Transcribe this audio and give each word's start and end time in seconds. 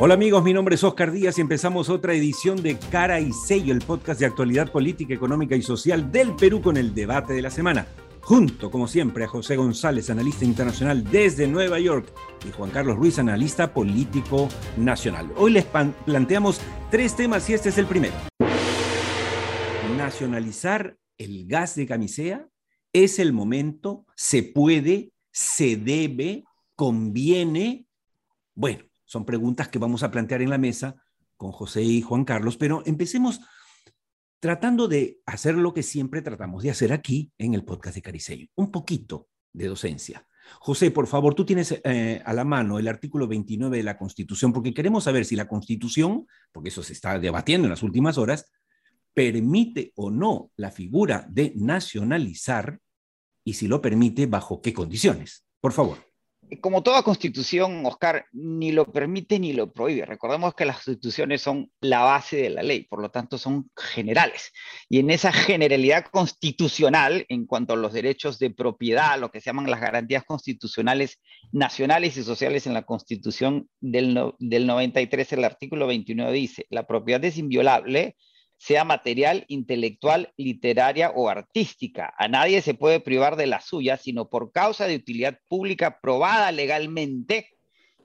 Hola 0.00 0.14
amigos, 0.14 0.44
mi 0.44 0.52
nombre 0.52 0.76
es 0.76 0.84
Oscar 0.84 1.10
Díaz 1.10 1.38
y 1.38 1.40
empezamos 1.40 1.88
otra 1.88 2.14
edición 2.14 2.62
de 2.62 2.78
Cara 2.78 3.18
y 3.18 3.32
Sello, 3.32 3.72
el 3.72 3.80
podcast 3.80 4.20
de 4.20 4.26
actualidad 4.26 4.70
política, 4.70 5.12
económica 5.12 5.56
y 5.56 5.62
social 5.62 6.12
del 6.12 6.36
Perú 6.36 6.62
con 6.62 6.76
el 6.76 6.94
debate 6.94 7.32
de 7.32 7.42
la 7.42 7.50
semana. 7.50 7.84
Junto, 8.20 8.70
como 8.70 8.86
siempre, 8.86 9.24
a 9.24 9.26
José 9.26 9.56
González, 9.56 10.08
analista 10.08 10.44
internacional 10.44 11.02
desde 11.02 11.48
Nueva 11.48 11.80
York, 11.80 12.12
y 12.48 12.52
Juan 12.52 12.70
Carlos 12.70 12.96
Ruiz, 12.96 13.18
analista 13.18 13.74
político 13.74 14.48
nacional. 14.76 15.32
Hoy 15.36 15.50
les 15.50 15.64
planteamos 15.64 16.60
tres 16.92 17.16
temas 17.16 17.50
y 17.50 17.54
este 17.54 17.70
es 17.70 17.78
el 17.78 17.86
primero. 17.86 18.14
Nacionalizar 19.96 20.96
el 21.16 21.48
gas 21.48 21.74
de 21.74 21.86
camisea 21.86 22.46
es 22.92 23.18
el 23.18 23.32
momento, 23.32 24.06
se 24.14 24.44
puede, 24.44 25.10
se 25.32 25.76
debe, 25.76 26.44
conviene. 26.76 27.88
Bueno, 28.54 28.87
son 29.08 29.24
preguntas 29.24 29.68
que 29.68 29.78
vamos 29.78 30.02
a 30.02 30.10
plantear 30.10 30.42
en 30.42 30.50
la 30.50 30.58
mesa 30.58 31.02
con 31.38 31.50
José 31.50 31.82
y 31.82 32.02
Juan 32.02 32.26
Carlos, 32.26 32.58
pero 32.58 32.82
empecemos 32.84 33.40
tratando 34.38 34.86
de 34.86 35.20
hacer 35.24 35.54
lo 35.54 35.72
que 35.72 35.82
siempre 35.82 36.20
tratamos 36.20 36.62
de 36.62 36.70
hacer 36.70 36.92
aquí 36.92 37.32
en 37.38 37.54
el 37.54 37.64
podcast 37.64 37.96
de 37.96 38.02
Caricello, 38.02 38.46
un 38.54 38.70
poquito 38.70 39.28
de 39.54 39.66
docencia. 39.66 40.26
José, 40.60 40.90
por 40.90 41.06
favor, 41.06 41.34
tú 41.34 41.46
tienes 41.46 41.80
eh, 41.84 42.22
a 42.22 42.34
la 42.34 42.44
mano 42.44 42.78
el 42.78 42.86
artículo 42.86 43.26
29 43.26 43.78
de 43.78 43.82
la 43.82 43.96
Constitución, 43.96 44.52
porque 44.52 44.74
queremos 44.74 45.04
saber 45.04 45.24
si 45.24 45.36
la 45.36 45.48
Constitución, 45.48 46.26
porque 46.52 46.68
eso 46.68 46.82
se 46.82 46.92
está 46.92 47.18
debatiendo 47.18 47.64
en 47.64 47.70
las 47.70 47.82
últimas 47.82 48.18
horas, 48.18 48.52
permite 49.14 49.92
o 49.96 50.10
no 50.10 50.50
la 50.56 50.70
figura 50.70 51.26
de 51.30 51.54
nacionalizar 51.56 52.78
y 53.42 53.54
si 53.54 53.68
lo 53.68 53.80
permite, 53.80 54.26
bajo 54.26 54.60
qué 54.60 54.74
condiciones. 54.74 55.46
Por 55.60 55.72
favor 55.72 56.07
como 56.60 56.82
toda 56.82 57.02
constitución, 57.02 57.84
Oscar, 57.84 58.26
ni 58.32 58.72
lo 58.72 58.86
permite 58.86 59.38
ni 59.38 59.52
lo 59.52 59.72
prohíbe. 59.72 60.06
Recordemos 60.06 60.54
que 60.54 60.64
las 60.64 60.76
constituciones 60.76 61.42
son 61.42 61.70
la 61.80 62.00
base 62.00 62.36
de 62.36 62.50
la 62.50 62.62
ley, 62.62 62.84
por 62.84 63.00
lo 63.00 63.10
tanto 63.10 63.38
son 63.38 63.70
generales. 63.76 64.52
Y 64.88 64.98
en 64.98 65.10
esa 65.10 65.32
generalidad 65.32 66.06
constitucional, 66.10 67.24
en 67.28 67.46
cuanto 67.46 67.74
a 67.74 67.76
los 67.76 67.92
derechos 67.92 68.38
de 68.38 68.50
propiedad, 68.50 69.18
lo 69.18 69.30
que 69.30 69.40
se 69.40 69.46
llaman 69.46 69.70
las 69.70 69.80
garantías 69.80 70.24
constitucionales 70.24 71.20
nacionales 71.52 72.16
y 72.16 72.22
sociales 72.22 72.66
en 72.66 72.74
la 72.74 72.82
constitución 72.82 73.68
del, 73.80 74.32
del 74.38 74.66
93, 74.66 75.32
el 75.34 75.44
artículo 75.44 75.86
29 75.86 76.32
dice, 76.32 76.66
la 76.70 76.86
propiedad 76.86 77.24
es 77.24 77.38
inviolable 77.38 78.16
sea 78.58 78.84
material, 78.84 79.44
intelectual, 79.48 80.34
literaria 80.36 81.10
o 81.14 81.28
artística. 81.28 82.12
A 82.18 82.26
nadie 82.28 82.60
se 82.60 82.74
puede 82.74 83.00
privar 83.00 83.36
de 83.36 83.46
la 83.46 83.60
suya, 83.60 83.96
sino 83.96 84.28
por 84.28 84.50
causa 84.52 84.86
de 84.86 84.96
utilidad 84.96 85.38
pública 85.48 86.00
probada 86.00 86.50
legalmente 86.50 87.50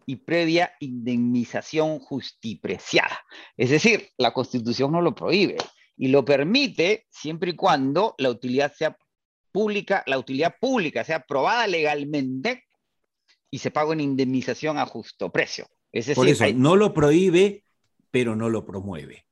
y 0.05 0.17
previa 0.17 0.73
indemnización 0.79 1.99
justipreciada. 1.99 3.19
Es 3.57 3.71
decir, 3.71 4.09
la 4.17 4.31
Constitución 4.31 4.91
no 4.91 5.01
lo 5.01 5.15
prohíbe 5.15 5.57
y 5.97 6.09
lo 6.09 6.23
permite 6.23 7.07
siempre 7.09 7.51
y 7.51 7.55
cuando 7.55 8.13
la 8.19 8.29
utilidad 8.29 8.73
sea 8.73 8.95
pública, 9.51 10.03
la 10.05 10.19
utilidad 10.19 10.55
pública 10.59 11.03
sea 11.03 11.25
probada 11.25 11.65
legalmente 11.65 12.65
y 13.49 13.57
se 13.57 13.71
paga 13.71 13.91
una 13.91 14.03
indemnización 14.03 14.77
a 14.77 14.85
justo 14.85 15.31
precio. 15.31 15.67
Es 15.91 16.07
decir, 16.07 16.15
por 16.15 16.27
eso 16.27 16.45
no 16.55 16.75
lo 16.75 16.93
prohíbe, 16.93 17.63
pero 18.11 18.35
no 18.35 18.49
lo 18.49 18.65
promueve 18.65 19.25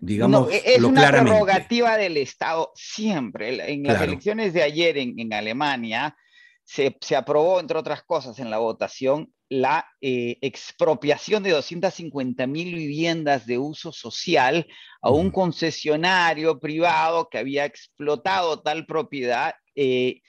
digamos. 0.00 0.50
E-, 0.50 0.74
es 0.74 0.82
una 0.82 1.08
prerrogativa 1.08 1.96
del 1.96 2.16
Estado 2.16 2.72
siempre. 2.74 3.72
En 3.72 3.82
las 3.84 4.00
elecciones 4.02 4.52
de 4.52 4.62
ayer 4.62 4.96
en, 4.98 5.32
Alemania 5.32 6.16
se, 6.64 6.96
aprobó, 7.16 7.60
entre 7.60 7.78
otras 7.78 8.02
cosas, 8.02 8.38
en 8.38 8.50
la 8.50 8.58
votación 8.58 9.32
la 9.48 9.86
eh, 10.00 10.38
expropiación 10.40 11.44
de 11.44 11.52
250 11.52 12.48
mil 12.48 12.74
viviendas 12.74 13.46
de 13.46 13.58
uso 13.58 13.92
social 13.92 14.66
a 15.00 15.10
un 15.10 15.30
concesionario 15.30 16.58
privado 16.58 17.28
que 17.28 17.38
había 17.38 17.64
explotado 17.64 18.60
tal 18.60 18.86
propiedad. 18.86 19.54
Eh, 19.76 20.22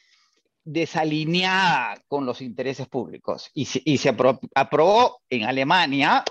desalineada 0.70 2.04
con 2.10 2.26
los 2.26 2.42
intereses 2.42 2.90
públicos 2.90 3.50
y 3.54 3.66
se, 3.66 4.16
aprobó 4.54 5.22
en 5.30 5.46
Alemania 5.46 6.26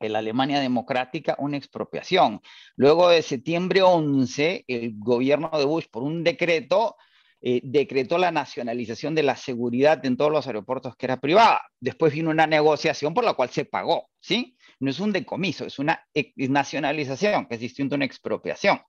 en 0.00 0.12
la 0.12 0.18
Alemania 0.18 0.60
democrática 0.60 1.36
una 1.38 1.56
expropiación. 1.56 2.40
Luego 2.76 3.08
de 3.08 3.22
septiembre 3.22 3.82
11, 3.82 4.64
el 4.66 4.94
gobierno 4.96 5.50
de 5.58 5.64
Bush, 5.64 5.86
por 5.90 6.02
un 6.02 6.24
decreto, 6.24 6.96
eh, 7.42 7.60
decretó 7.62 8.16
la 8.16 8.32
nacionalización 8.32 9.14
de 9.14 9.22
la 9.22 9.36
seguridad 9.36 10.04
en 10.06 10.16
todos 10.16 10.32
los 10.32 10.46
aeropuertos 10.46 10.96
que 10.96 11.06
era 11.06 11.20
privada. 11.20 11.62
Después 11.78 12.12
vino 12.12 12.30
una 12.30 12.46
negociación 12.46 13.12
por 13.12 13.24
la 13.24 13.34
cual 13.34 13.50
se 13.50 13.66
pagó, 13.66 14.08
¿sí? 14.20 14.56
No 14.80 14.90
es 14.90 15.00
un 15.00 15.12
decomiso, 15.12 15.64
es 15.64 15.78
una 15.78 16.04
nacionalización, 16.34 17.46
que 17.46 17.54
es 17.54 17.60
distinto 17.60 17.94
a 17.94 17.96
una 17.96 18.04
expropiación. 18.04 18.80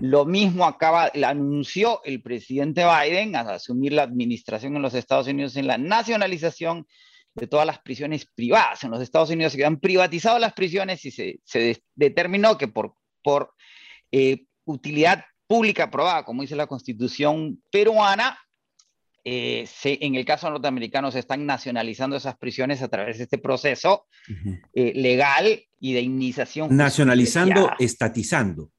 Lo 0.00 0.24
mismo 0.24 0.64
acaba, 0.64 1.10
anunció 1.24 2.02
el 2.04 2.22
presidente 2.22 2.84
Biden 2.84 3.36
al 3.36 3.50
asumir 3.50 3.92
la 3.92 4.02
administración 4.02 4.74
en 4.76 4.82
los 4.82 4.94
Estados 4.94 5.28
Unidos 5.28 5.56
en 5.56 5.66
la 5.66 5.78
nacionalización 5.78 6.86
de 7.34 7.46
todas 7.46 7.66
las 7.66 7.78
prisiones 7.80 8.26
privadas. 8.26 8.84
En 8.84 8.90
los 8.90 9.00
Estados 9.00 9.30
Unidos 9.30 9.52
se 9.52 9.58
quedan 9.58 9.80
privatizadas 9.80 10.40
las 10.40 10.52
prisiones 10.52 11.04
y 11.04 11.10
se, 11.10 11.40
se 11.44 11.82
determinó 11.94 12.58
que 12.58 12.68
por, 12.68 12.94
por 13.22 13.54
eh, 14.10 14.44
utilidad 14.64 15.24
pública 15.46 15.84
aprobada, 15.84 16.24
como 16.24 16.42
dice 16.42 16.56
la 16.56 16.66
constitución 16.66 17.62
peruana, 17.70 18.38
eh, 19.24 19.68
en 19.84 20.14
el 20.16 20.24
caso 20.24 20.50
norteamericano 20.50 21.12
se 21.12 21.20
están 21.20 21.46
nacionalizando 21.46 22.16
esas 22.16 22.36
prisiones 22.36 22.82
a 22.82 22.88
través 22.88 23.18
de 23.18 23.24
este 23.24 23.38
proceso 23.38 24.06
eh, 24.74 24.92
legal 24.96 25.62
y 25.78 25.92
de 25.92 26.00
iniciación. 26.00 26.76
Nacionalizando, 26.76 27.70
estatizando. 27.78 28.70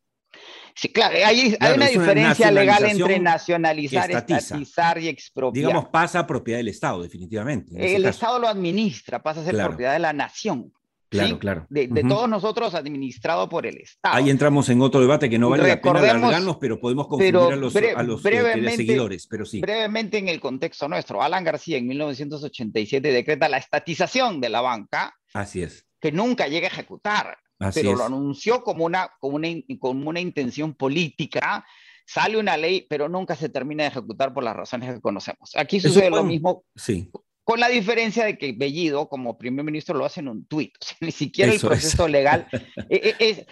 Sí, 0.75 0.89
claro, 0.89 1.15
hay, 1.23 1.55
una 1.75 1.87
diferencia 1.87 2.51
legal 2.51 2.85
entre 2.85 3.19
nacionalizar, 3.19 4.09
estatizar 4.09 4.97
y 4.99 5.07
expropiar. 5.07 5.67
Digamos, 5.67 5.89
pasa 5.89 6.19
a 6.19 6.27
propiedad 6.27 6.59
del 6.59 6.69
Estado, 6.69 7.01
definitivamente. 7.01 7.95
El 7.95 8.05
Estado 8.05 8.39
lo 8.39 8.47
administra, 8.47 9.21
pasa 9.21 9.41
a 9.41 9.45
ser 9.45 9.55
propiedad 9.55 9.93
de 9.93 9.99
la 9.99 10.13
nación. 10.13 10.73
Claro, 11.09 11.37
claro. 11.37 11.67
De, 11.69 11.87
todos 12.09 12.27
nosotros 12.27 12.73
administrado 12.73 13.47
por 13.47 13.67
el 13.67 13.77
Estado. 13.77 14.15
Ahí 14.15 14.31
entramos 14.31 14.67
en 14.69 14.81
otro 14.81 14.99
debate 14.99 15.29
que 15.29 15.37
no 15.37 15.49
vale 15.49 15.67
la 15.67 15.79
pena 15.79 15.99
alargarnos, 15.99 16.57
pero 16.57 16.79
podemos 16.79 17.07
confundir 17.07 17.35
a 17.35 17.55
los, 17.55 17.75
a 17.75 18.03
los 18.03 18.25
eh, 18.25 18.75
seguidores, 18.75 19.27
pero 19.27 19.45
sí. 19.45 19.61
Brevemente 19.61 20.17
en 20.17 20.27
el 20.27 20.39
contexto 20.39 20.87
nuestro, 20.87 21.21
Alan 21.21 21.43
García 21.43 21.77
en 21.77 21.87
1987 21.87 23.11
decreta 23.11 23.47
la 23.47 23.57
estatización 23.57 24.41
de 24.41 24.49
la 24.49 24.61
banca. 24.61 25.15
Así 25.35 25.61
es. 25.61 25.85
Que 25.99 26.11
nunca 26.11 26.47
llega 26.47 26.67
a 26.67 26.71
ejecutar 26.71 27.37
pero 27.73 27.95
lo 27.95 28.03
anunció 28.03 28.63
como 28.63 28.85
una, 28.85 29.09
como, 29.19 29.35
una, 29.35 29.47
como 29.79 30.09
una 30.09 30.19
intención 30.19 30.73
política. 30.73 31.65
Sale 32.05 32.37
una 32.37 32.57
ley, 32.57 32.85
pero 32.89 33.07
nunca 33.07 33.35
se 33.35 33.49
termina 33.49 33.83
de 33.83 33.89
ejecutar 33.89 34.33
por 34.33 34.43
las 34.43 34.55
razones 34.55 34.93
que 34.93 35.01
conocemos. 35.01 35.51
Aquí 35.55 35.79
sucede 35.79 36.09
lo 36.09 36.23
mismo 36.23 36.65
sí. 36.75 37.09
con 37.43 37.59
la 37.59 37.69
diferencia 37.69 38.25
de 38.25 38.37
que 38.37 38.51
Bellido, 38.51 39.07
como 39.07 39.37
primer 39.37 39.63
ministro, 39.63 39.97
lo 39.97 40.05
hace 40.05 40.19
en 40.19 40.27
un 40.27 40.45
tuit. 40.45 40.73
ni 41.01 41.11
siquiera 41.11 41.53
el 41.53 41.59
proceso 41.59 42.07
legal. 42.07 42.47
E, 42.89 43.15
e, 43.19 43.29
es, 43.29 43.45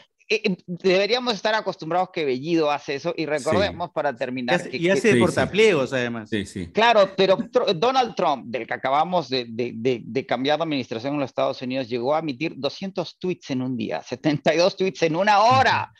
deberíamos 0.66 1.34
estar 1.34 1.54
acostumbrados 1.54 2.10
que 2.14 2.24
Bellido 2.24 2.72
hace 2.72 2.96
eso 2.96 3.14
y 3.18 3.26
recordemos 3.26 3.92
para 3.92 4.16
terminar. 4.16 4.62
Y 4.72 4.90
hace, 4.90 5.16
portapliegos 5.18 5.92
además. 5.94 6.30
Sí, 6.30 6.46
sí. 6.46 6.68
Claro, 6.68 7.10
pero 7.18 7.38
Donald 7.76 8.16
Trump, 8.16 8.46
del 8.48 8.66
que 8.66 8.74
acabamos 8.74 9.30
de, 9.30 9.46
de, 9.50 10.02
de, 10.04 10.26
cambiar 10.26 10.58
de 10.58 10.64
administración 10.64 11.16
en 11.16 11.20
los 11.20 11.30
Estados 11.30 11.62
Unidos, 11.62 11.90
llegó 11.90 12.16
a 12.16 12.20
emitir 12.20 12.54
200 12.56 13.20
tweets 13.20 13.52
en 13.52 13.62
un 13.62 13.76
día, 13.76 14.02
72 14.02 14.78
tweets 14.78 15.04
en 15.04 15.16
una 15.16 15.40
hora. 15.40 15.92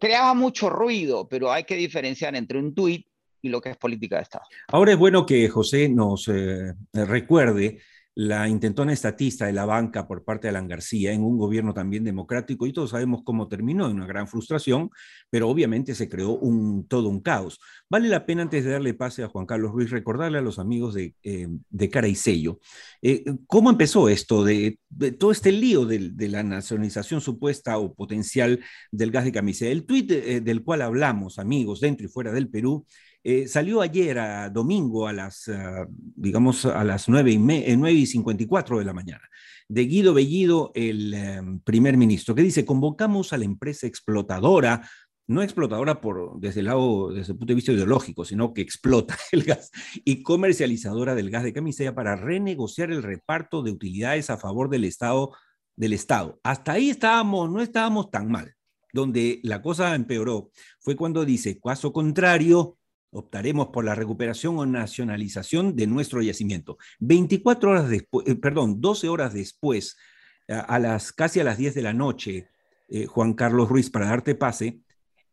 creaba 0.00 0.34
mucho 0.34 0.68
ruido, 0.70 1.28
pero 1.28 1.52
hay 1.52 1.64
que 1.64 1.76
diferenciar 1.76 2.34
entre 2.34 2.58
un 2.58 2.74
tweet 2.74 3.04
y 3.42 3.48
lo 3.48 3.60
que 3.60 3.70
es 3.70 3.76
política 3.76 4.16
de 4.16 4.22
Estado. 4.22 4.44
Ahora 4.68 4.92
es 4.92 4.98
bueno 4.98 5.24
que 5.24 5.48
José 5.48 5.88
nos 5.88 6.26
eh, 6.28 6.72
recuerde 6.92 7.80
la 8.16 8.48
intentona 8.48 8.94
estatista 8.94 9.44
de 9.44 9.52
la 9.52 9.66
banca 9.66 10.08
por 10.08 10.24
parte 10.24 10.46
de 10.46 10.48
Alan 10.48 10.66
García 10.66 11.12
en 11.12 11.22
un 11.22 11.36
gobierno 11.36 11.74
también 11.74 12.02
democrático 12.02 12.66
y 12.66 12.72
todos 12.72 12.90
sabemos 12.90 13.20
cómo 13.22 13.46
terminó, 13.46 13.90
en 13.90 13.96
una 13.96 14.06
gran 14.06 14.26
frustración, 14.26 14.90
pero 15.28 15.50
obviamente 15.50 15.94
se 15.94 16.08
creó 16.08 16.30
un, 16.30 16.88
todo 16.88 17.10
un 17.10 17.20
caos. 17.20 17.60
Vale 17.90 18.08
la 18.08 18.24
pena 18.24 18.40
antes 18.40 18.64
de 18.64 18.70
darle 18.70 18.94
pase 18.94 19.22
a 19.22 19.28
Juan 19.28 19.44
Carlos 19.44 19.72
Ruiz 19.72 19.90
recordarle 19.90 20.38
a 20.38 20.40
los 20.40 20.58
amigos 20.58 20.94
de, 20.94 21.14
eh, 21.22 21.46
de 21.68 21.90
Cara 21.90 22.08
y 22.08 22.14
Sello, 22.14 22.58
eh, 23.02 23.22
¿cómo 23.46 23.68
empezó 23.68 24.08
esto 24.08 24.44
de, 24.44 24.80
todo 25.18 25.30
este 25.30 25.52
lío 25.52 25.84
de, 25.84 26.28
la 26.28 26.42
nacionalización 26.42 27.20
supuesta 27.20 27.76
o 27.76 27.92
potencial 27.94 28.60
del 28.90 29.10
gas 29.10 29.26
de 29.26 29.32
camiseta? 29.32 29.70
El 29.70 29.84
tuit 29.84 30.10
eh, 30.10 30.40
del 30.40 30.64
cual 30.64 30.80
hablamos, 30.80 31.38
amigos, 31.38 31.80
dentro 31.80 32.06
y 32.06 32.08
fuera 32.08 32.32
del 32.32 32.48
Perú, 32.48 32.86
eh, 33.28 33.48
salió 33.48 33.80
ayer, 33.80 34.20
a 34.20 34.48
domingo, 34.50 35.08
a 35.08 35.12
las, 35.12 35.48
ah, 35.48 35.88
digamos, 35.90 36.64
a 36.64 36.84
las 36.84 37.08
9 37.08 37.32
y, 37.32 37.38
9 37.38 37.92
y 37.92 38.06
54 38.06 38.78
de 38.78 38.84
la 38.84 38.92
mañana, 38.92 39.28
de 39.68 39.82
Guido 39.82 40.14
Bellido, 40.14 40.70
el 40.76 41.12
em, 41.12 41.58
primer 41.58 41.96
ministro, 41.96 42.36
que 42.36 42.42
dice, 42.42 42.64
convocamos 42.64 43.32
a 43.32 43.38
la 43.38 43.44
empresa 43.44 43.88
explotadora, 43.88 44.88
no 45.26 45.42
explotadora 45.42 46.00
por, 46.00 46.38
desde 46.38 46.60
el 46.60 46.66
lado, 46.66 47.10
desde 47.10 47.32
el 47.32 47.38
punto 47.38 47.50
de 47.50 47.56
vista 47.56 47.72
ideológico, 47.72 48.24
sino 48.24 48.54
que 48.54 48.60
explota 48.62 49.18
el 49.32 49.42
gas, 49.42 49.72
y 50.04 50.22
comercializadora 50.22 51.16
del 51.16 51.28
gas 51.28 51.42
de 51.42 51.52
camiseta 51.52 51.96
para 51.96 52.14
renegociar 52.14 52.92
el 52.92 53.02
reparto 53.02 53.64
de 53.64 53.72
utilidades 53.72 54.30
a 54.30 54.36
favor 54.36 54.70
del 54.70 54.84
Estado 54.84 55.32
del 55.74 55.94
Estado. 55.94 56.38
Hasta 56.44 56.72
ahí 56.74 56.90
estábamos, 56.90 57.50
no 57.50 57.60
estábamos 57.60 58.08
tan 58.12 58.30
mal. 58.30 58.52
Donde 58.92 59.40
la 59.42 59.60
cosa 59.62 59.96
empeoró 59.96 60.52
fue 60.78 60.94
cuando 60.94 61.24
dice, 61.24 61.58
caso 61.58 61.92
contrario, 61.92 62.78
optaremos 63.16 63.68
por 63.68 63.84
la 63.84 63.94
recuperación 63.94 64.58
o 64.58 64.66
nacionalización 64.66 65.74
de 65.74 65.86
nuestro 65.86 66.20
yacimiento. 66.20 66.76
24 67.00 67.70
horas 67.70 67.88
después, 67.88 68.28
eh, 68.28 68.34
perdón, 68.34 68.80
12 68.80 69.08
horas 69.08 69.32
después, 69.32 69.96
a, 70.48 70.78
las 70.78 71.12
casi 71.12 71.40
a 71.40 71.44
las 71.44 71.58
10 71.58 71.74
de 71.74 71.82
la 71.82 71.92
noche, 71.92 72.48
eh, 72.88 73.06
Juan 73.06 73.34
Carlos 73.34 73.68
Ruiz, 73.68 73.90
para 73.90 74.06
darte 74.06 74.34
pase, 74.34 74.80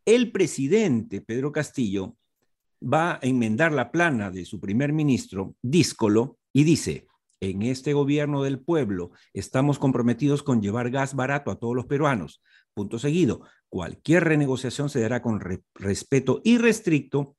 el 0.04 0.32
presidente 0.32 1.20
Pedro 1.20 1.52
Castillo 1.52 2.16
va 2.82 3.14
a 3.14 3.18
enmendar 3.22 3.72
la 3.72 3.92
plana 3.92 4.30
de 4.30 4.44
su 4.44 4.60
primer 4.60 4.92
ministro, 4.92 5.54
Díscolo, 5.62 6.38
y 6.52 6.64
dice, 6.64 7.06
en 7.40 7.62
este 7.62 7.92
gobierno 7.92 8.42
del 8.42 8.60
pueblo 8.60 9.10
estamos 9.32 9.78
comprometidos 9.78 10.42
con 10.42 10.62
llevar 10.62 10.90
gas 10.90 11.14
barato 11.14 11.50
a 11.50 11.56
todos 11.56 11.76
los 11.76 11.86
peruanos. 11.86 12.42
Punto 12.72 12.98
seguido, 12.98 13.42
cualquier 13.68 14.24
renegociación 14.24 14.88
se 14.88 15.00
dará 15.00 15.22
con 15.22 15.40
respeto 15.74 16.40
irrestricto 16.44 17.36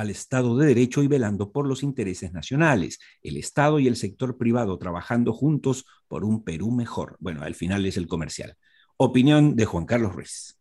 al 0.00 0.10
Estado 0.10 0.56
de 0.56 0.66
Derecho 0.66 1.02
y 1.02 1.08
velando 1.08 1.52
por 1.52 1.66
los 1.66 1.82
intereses 1.82 2.32
nacionales, 2.32 2.98
el 3.22 3.36
Estado 3.36 3.78
y 3.78 3.86
el 3.86 3.96
sector 3.96 4.38
privado 4.38 4.78
trabajando 4.78 5.32
juntos 5.32 5.84
por 6.08 6.24
un 6.24 6.42
Perú 6.42 6.70
mejor. 6.70 7.16
Bueno, 7.20 7.42
al 7.42 7.54
final 7.54 7.84
es 7.84 7.98
el 7.98 8.06
comercial. 8.06 8.56
Opinión 8.96 9.56
de 9.56 9.66
Juan 9.66 9.84
Carlos 9.84 10.14
Ruiz. 10.14 10.56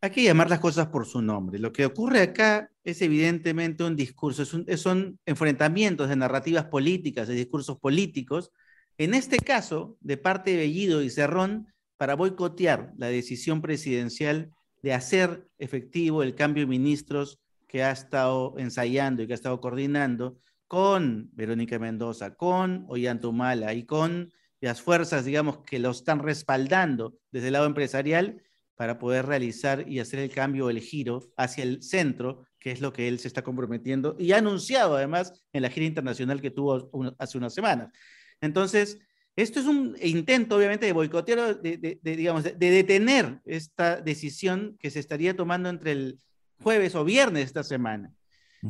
Hay 0.00 0.10
que 0.10 0.22
llamar 0.22 0.48
las 0.48 0.60
cosas 0.60 0.86
por 0.86 1.06
su 1.06 1.20
nombre. 1.20 1.58
Lo 1.58 1.72
que 1.72 1.84
ocurre 1.84 2.22
acá 2.22 2.70
es 2.82 3.02
evidentemente 3.02 3.84
un 3.84 3.96
discurso, 3.96 4.46
son 4.46 5.18
enfrentamientos 5.26 6.08
de 6.08 6.16
narrativas 6.16 6.64
políticas, 6.64 7.28
de 7.28 7.34
discursos 7.34 7.78
políticos, 7.78 8.50
en 8.96 9.12
este 9.12 9.38
caso 9.38 9.98
de 10.00 10.16
parte 10.16 10.52
de 10.52 10.56
Bellido 10.56 11.02
y 11.02 11.10
Cerrón, 11.10 11.66
para 11.98 12.16
boicotear 12.16 12.94
la 12.96 13.08
decisión 13.08 13.60
presidencial 13.60 14.50
de 14.82 14.94
hacer 14.94 15.46
efectivo 15.58 16.22
el 16.22 16.34
cambio 16.34 16.62
de 16.62 16.68
ministros 16.68 17.38
que 17.70 17.84
ha 17.84 17.92
estado 17.92 18.54
ensayando 18.58 19.22
y 19.22 19.28
que 19.28 19.32
ha 19.32 19.36
estado 19.36 19.60
coordinando 19.60 20.40
con 20.66 21.30
Verónica 21.34 21.78
Mendoza, 21.78 22.34
con 22.34 22.84
Ollantumala 22.88 23.72
y 23.74 23.84
con 23.84 24.32
las 24.60 24.82
fuerzas, 24.82 25.24
digamos, 25.24 25.58
que 25.58 25.78
lo 25.78 25.90
están 25.90 26.18
respaldando 26.18 27.14
desde 27.30 27.46
el 27.46 27.52
lado 27.52 27.66
empresarial 27.66 28.42
para 28.74 28.98
poder 28.98 29.26
realizar 29.26 29.88
y 29.88 30.00
hacer 30.00 30.18
el 30.18 30.30
cambio, 30.30 30.68
el 30.68 30.80
giro 30.80 31.30
hacia 31.36 31.62
el 31.62 31.80
centro, 31.80 32.44
que 32.58 32.72
es 32.72 32.80
lo 32.80 32.92
que 32.92 33.06
él 33.06 33.20
se 33.20 33.28
está 33.28 33.42
comprometiendo 33.42 34.16
y 34.18 34.32
ha 34.32 34.38
anunciado 34.38 34.96
además 34.96 35.44
en 35.52 35.62
la 35.62 35.70
gira 35.70 35.86
internacional 35.86 36.40
que 36.40 36.50
tuvo 36.50 36.90
hace 37.18 37.38
unas 37.38 37.54
semanas. 37.54 37.92
Entonces, 38.40 38.98
esto 39.36 39.60
es 39.60 39.66
un 39.66 39.96
intento, 40.02 40.56
obviamente, 40.56 40.86
de 40.86 40.92
boicotear, 40.92 41.60
de, 41.62 42.00
digamos, 42.02 42.42
de, 42.42 42.56
detener 42.58 43.40
esta 43.44 44.00
decisión 44.00 44.76
que 44.80 44.90
se 44.90 44.98
estaría 44.98 45.36
tomando 45.36 45.68
entre 45.68 45.92
el 45.92 46.18
jueves 46.62 46.94
o 46.94 47.04
viernes 47.04 47.46
esta 47.46 47.62
semana. 47.62 48.10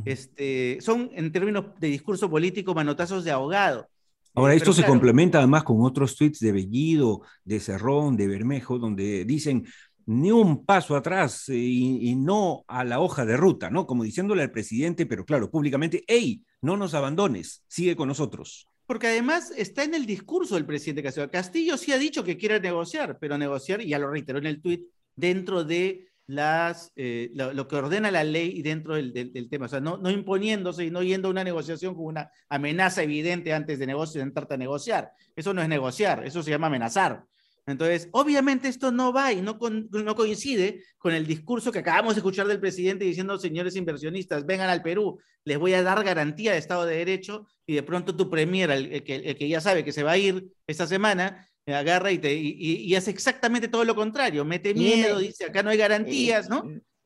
Este, 0.05 0.79
son, 0.81 1.11
en 1.15 1.33
términos 1.33 1.67
de 1.81 1.89
discurso 1.89 2.31
político, 2.31 2.75
manotazos 2.75 3.25
de 3.25 3.33
ahogado. 3.33 3.89
Ahora, 4.35 4.55
esto 4.55 4.73
se 4.73 4.85
complementa 4.85 5.39
además 5.39 5.65
con 5.65 5.83
otros 5.83 6.17
tweets 6.17 6.39
de 6.39 6.53
Bellido, 6.53 7.23
de 7.45 7.59
Cerrón, 7.59 8.17
de 8.17 8.29
Bermejo, 8.29 8.79
donde 8.79 9.25
dicen, 9.25 9.67
ni 10.07 10.31
un 10.31 10.65
paso 10.65 10.97
atrás 10.97 11.49
eh, 11.49 11.57
y, 11.57 12.15
no 12.15 12.65
a 12.69 12.85
la 12.85 13.01
hoja 13.01 13.25
de 13.25 13.37
ruta, 13.37 13.71
¿no? 13.71 13.87
Como 13.87 14.05
diciéndole 14.05 14.43
al 14.43 14.53
presidente, 14.53 15.07
pero 15.07 15.25
claro, 15.25 15.51
públicamente, 15.51 16.05
hey, 16.07 16.43
no 16.63 16.77
nos 16.77 16.95
abandones, 16.95 17.65
sigue 17.67 17.97
con 17.97 18.09
nosotros. 18.09 18.67
Porque 18.87 19.09
además 19.09 19.53
está 19.57 19.85
en 19.85 19.95
el 19.95 20.07
discurso 20.07 20.55
del 20.55 20.67
presidente 20.67 21.03
Castillo. 21.03 21.31
Castillo 21.31 21.77
sí 21.77 21.93
ha 21.93 21.99
dicho 21.99 22.25
que 22.25 22.37
quiere 22.37 22.61
negociar, 22.61 23.19
pero 23.21 23.39
negociar, 23.39 23.81
y 23.81 23.89
ya 23.89 23.99
lo 23.99 24.11
reiteró 24.11 24.39
en 24.39 24.47
el 24.47 24.61
tuit, 24.61 24.83
dentro 25.15 25.65
de 25.65 26.10
las, 26.31 26.93
eh, 26.94 27.31
lo, 27.35 27.67
que 27.67 27.75
ordena 27.75 28.11
la 28.11 28.23
ley 28.23 28.62
dentro 28.62 28.94
del, 28.94 29.49
tema. 29.50 29.67
O 29.67 29.69
sea, 29.69 29.81
no, 29.81 29.99
imponiéndose 30.09 30.85
y 30.85 30.91
no 30.91 31.03
yendo 31.03 31.27
a 31.27 31.32
una 31.32 31.43
negociación 31.43 31.94
con 31.94 32.05
una 32.05 32.31
amenaza 32.49 33.03
evidente 33.03 33.53
antes 33.53 33.81
de 33.81 33.87
negociar, 33.87 34.23
sentarte 34.23 34.55
a 34.55 34.56
negociar. 34.56 35.11
Eso 35.35 35.53
no 35.53 35.61
es 35.61 35.69
negociar, 35.69 36.25
eso 36.25 36.43
se 36.43 36.50
llama 36.50 36.69
amenazar. 36.69 37.25
Entonces, 37.67 38.09
obviamente 38.12 38.69
esto 38.69 38.93
no 38.93 39.12
va 39.12 39.32
y 39.32 39.43
no, 39.43 39.59
no 39.61 40.15
coincide 40.15 40.85
con 40.99 41.12
el 41.15 41.27
discurso 41.27 41.73
que 41.73 41.81
acabamos 41.81 42.15
de 42.15 42.21
escuchar 42.21 42.47
del 42.47 42.61
presidente 42.61 43.05
diciendo, 43.05 43.37
señores 43.37 43.75
inversionistas, 43.75 44.47
vengan 44.47 44.71
al 44.71 44.82
Perú, 44.82 45.19
les 45.44 45.59
voy 45.59 45.75
a 45.75 45.82
dar 45.82 46.03
garantía 46.05 46.53
de 46.53 46.59
Estado 46.59 46.87
de 46.87 46.97
Derecho 46.97 47.47
y 47.67 47.75
de 47.75 47.82
pronto 47.82 48.17
tu 48.17 48.31
premier, 48.31 48.71
el, 48.71 49.03
que, 49.03 49.49
ya 49.49 49.61
sabe 49.61 49.85
que 49.85 49.93
se 49.93 50.03
va 50.03 50.12
a 50.12 50.19
ir 50.19 50.49
esta 50.67 50.87
semana, 50.87 51.47
agarra 51.67 52.11
y, 52.11 52.19
te, 52.19 52.35
y, 52.35 52.95
hace 52.95 53.11
exactamente 53.11 53.69
todo 53.69 53.85
lo 53.85 53.95
contrario, 53.95 54.45
mete 54.45 54.75
miedo, 54.75 55.19
dice, 55.19 55.45
acá 55.45 55.62
no 55.62 55.71
hay 55.71 55.79
garantías, 55.79 56.49
¿no? 56.49 56.65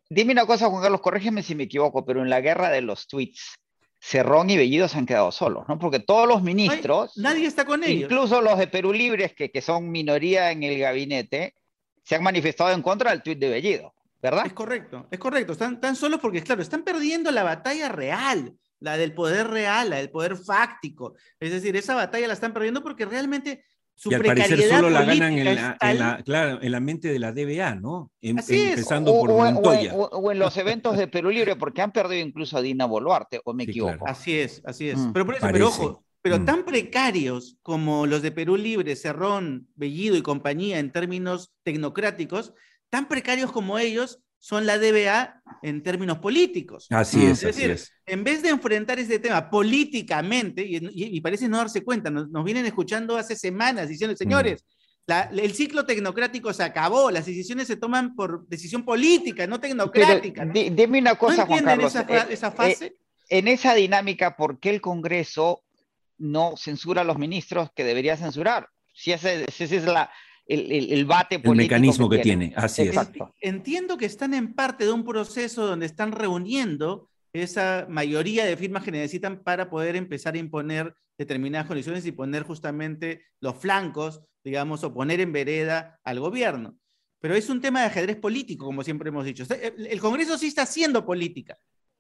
Dime 0.09 0.33
una 0.33 0.47
cosa, 0.47 0.69
Juan 0.69 0.83
Carlos, 0.83 1.01
corrígeme 1.01 1.43
si 1.43 1.55
me 1.55 1.65
equivoco, 1.65 2.05
pero 2.05 2.23
en 2.23 2.31
la 2.31 2.41
guerra 2.41 2.71
de 2.71 2.83
los 2.83 3.07
tweets, 3.07 3.57
Cerrón 4.01 4.51
y 4.51 4.57
Bellido 4.57 4.87
se 4.87 4.99
han 4.99 5.07
quedado 5.07 5.33
solos, 5.33 5.65
¿no? 5.67 5.79
Porque 5.79 5.99
todos 5.99 6.29
los 6.29 6.43
ministros, 6.43 7.17
nadie 7.17 7.47
está 7.47 7.65
con 7.65 7.83
ellos. 7.83 8.11
Incluso 8.11 8.43
los 8.43 8.59
de 8.59 8.67
Perú 8.67 8.93
Libres, 8.93 9.35
que, 9.35 9.51
que 9.51 9.63
son 9.63 9.91
minoría 9.91 10.51
en 10.51 10.63
el 10.63 10.79
gabinete, 10.79 11.55
se 12.03 12.15
han 12.15 12.23
manifestado 12.23 12.71
en 12.73 12.83
contra 12.83 13.11
del 13.11 13.23
tuit 13.23 13.39
de 13.39 13.49
Bellido, 13.49 13.95
¿verdad? 14.23 14.47
Es 14.47 14.53
correcto, 14.53 15.09
es 15.11 15.19
correcto. 15.19 15.53
Están 15.53 15.81
tan 15.81 15.97
solos 15.97 16.21
porque, 16.21 16.43
claro, 16.43 16.61
están 16.61 16.83
perdiendo 16.83 17.31
la 17.31 17.45
batalla 17.45 17.89
real, 17.89 18.55
la 18.79 18.99
del 18.99 19.15
poder 19.15 19.49
real, 19.49 19.89
la 19.89 19.97
del 19.97 20.11
poder 20.11 20.37
fáctico. 20.37 21.15
Es 21.41 21.51
decir, 21.51 21.75
esa 21.75 21.95
batalla 21.95 22.29
la 22.29 22.35
están 22.35 22.53
perdiendo 22.53 22.83
porque 22.83 23.07
realmente 23.07 23.65
su 23.95 24.11
y 24.11 24.15
al 24.15 24.23
parecer 24.23 24.61
solo 24.63 24.91
la 24.91 25.05
ganan 25.05 25.39
en 25.39 25.55
la, 25.55 26.23
claro, 26.25 26.61
en 26.61 26.73
la, 26.73 26.81
mente 26.81 27.09
de 27.09 27.19
la 27.19 27.33
DBA, 27.33 27.77
¿no? 27.77 28.11
Em, 28.21 28.37
empezando 28.39 29.13
por 29.13 29.31
Montoya. 29.31 29.95
O, 29.95 30.33
en 30.33 30.39
los 30.39 30.57
eventos 30.57 30.97
de 30.97 31.07
Perú 31.09 31.31
Libre, 31.31 31.57
porque 31.57 31.83
han 31.83 31.93
perdido 31.93 32.27
incluso 32.27 32.57
a 32.57 32.63
Dina 32.63 32.87
Boluarte, 32.87 33.41
o 33.45 33.55
me 33.55 33.65
equivoco. 33.65 34.07
Así 34.07 34.39
es, 34.39 34.63
así 34.65 34.89
es. 34.89 34.99
Mm, 34.99 35.13
pero, 35.13 35.27
por 35.27 35.35
eso, 35.37 35.49
pero 35.53 35.69
ojo, 35.69 36.05
pero 36.25 36.39
mm. 36.41 36.45
tan 36.45 36.65
precarios 36.65 37.59
como 37.63 38.07
los 38.07 38.23
de 38.23 38.33
Perú 38.33 38.57
Libre, 38.57 38.97
Cerrón, 38.97 39.69
Bellido 39.75 40.17
y 40.17 40.23
compañía 40.23 40.79
en 40.79 40.91
términos 40.91 41.53
tecnocráticos, 41.63 42.55
tan 42.91 43.09
precarios 43.09 43.53
como 43.53 43.79
ellos 43.79 44.24
son 44.45 44.67
la 44.67 44.77
DBA 44.77 45.41
en 45.63 45.83
términos 45.83 46.19
políticos. 46.19 46.87
Así 46.91 47.25
es. 47.25 47.43
Es 47.43 47.57
decir, 47.57 47.81
en 48.05 48.25
vez 48.25 48.43
de 48.43 48.51
enfrentar 48.51 48.99
ese 48.99 49.19
tema 49.19 49.49
políticamente, 49.49 50.63
y, 50.67 51.19
parece 51.23 51.49
no 51.49 51.57
darse 51.57 51.83
cuenta, 51.83 52.11
nos, 52.11 52.45
vienen 52.45 52.67
escuchando 52.67 53.17
hace 53.17 53.37
semanas 53.37 53.89
diciendo, 53.89 54.15
señores, 54.15 54.63
el 55.07 55.55
ciclo 55.55 55.87
tecnocrático 55.87 56.53
se 56.53 56.63
acabó, 56.63 57.11
las 57.11 57.25
decisiones 57.25 57.69
se 57.69 57.77
toman 57.77 58.15
por 58.15 58.47
decisión 58.47 58.85
política, 58.85 59.47
no 59.47 59.61
tecnocrática. 59.61 60.45
Dime 60.45 60.99
una 60.99 61.15
cosa, 61.15 61.47
Juan 61.47 61.65
Carlos. 61.65 61.95
Esa, 61.95 62.03
eh, 62.03 62.27
esa 62.29 62.51
fase? 62.51 62.85
Eh, 62.85 62.97
en 63.31 63.49
esa 63.49 63.73
dinámica, 63.75 64.37
¿por 64.37 64.61
qué 64.61 64.69
el 64.69 64.83
Congreso 64.83 65.63
no 66.19 66.59
censura 66.59 67.01
a 67.01 67.05
los 67.05 67.17
ministros 67.17 67.71
que 67.75 67.83
debería 67.83 68.19
censurar? 68.19 68.69
Si 68.93 69.11
esa 69.11 69.33
es 69.33 69.85
la, 69.87 70.11
el, 70.47 71.05
bate 71.05 71.39
político. 71.39 71.53
El 71.53 71.57
mecanismo 71.57 72.09
que, 72.09 72.19
tiene. 72.19 72.53
así 72.57 72.83
es. 72.83 72.97
Entiendo 73.41 73.97
que 73.97 74.07
están 74.07 74.35
en 74.35 74.55
parte 74.55 74.85
de 74.85 74.93
un 74.93 75.05
proceso 75.05 75.67
donde 75.67 75.87
están 75.87 76.13
reuniendo 76.13 77.09
esa 77.33 77.87
mayoría 77.89 78.45
de 78.45 78.57
firmas 78.57 78.85
que 78.85 78.93
necesitan 78.93 79.43
para 79.43 79.69
poder 79.69 79.97
empezar 79.97 80.35
a 80.35 80.39
imponer 80.39 80.95
determinadas 81.19 81.67
condiciones 81.67 82.07
y 82.07 82.13
poner 82.13 82.43
justamente 82.43 83.23
los 83.41 83.57
flancos, 83.57 84.21
digamos, 84.45 84.85
o 84.85 84.95
poner 84.95 85.21
en 85.21 85.33
vereda 85.33 86.01
al 86.05 86.21
gobierno. 86.21 86.77
Pero 87.21 87.35
es 87.35 87.49
un 87.49 87.61
tema 87.61 87.81
de 87.81 87.87
ajedrez 87.87 88.17
político, 88.17 88.67
como 88.67 88.85
siempre 88.85 89.09
hemos 89.09 89.25
dicho. 89.25 89.45
El 89.51 90.01
Congreso 90.01 90.37
sí 90.37 90.49
está 90.49 90.63
haciendo 90.63 91.07
política 91.07 91.57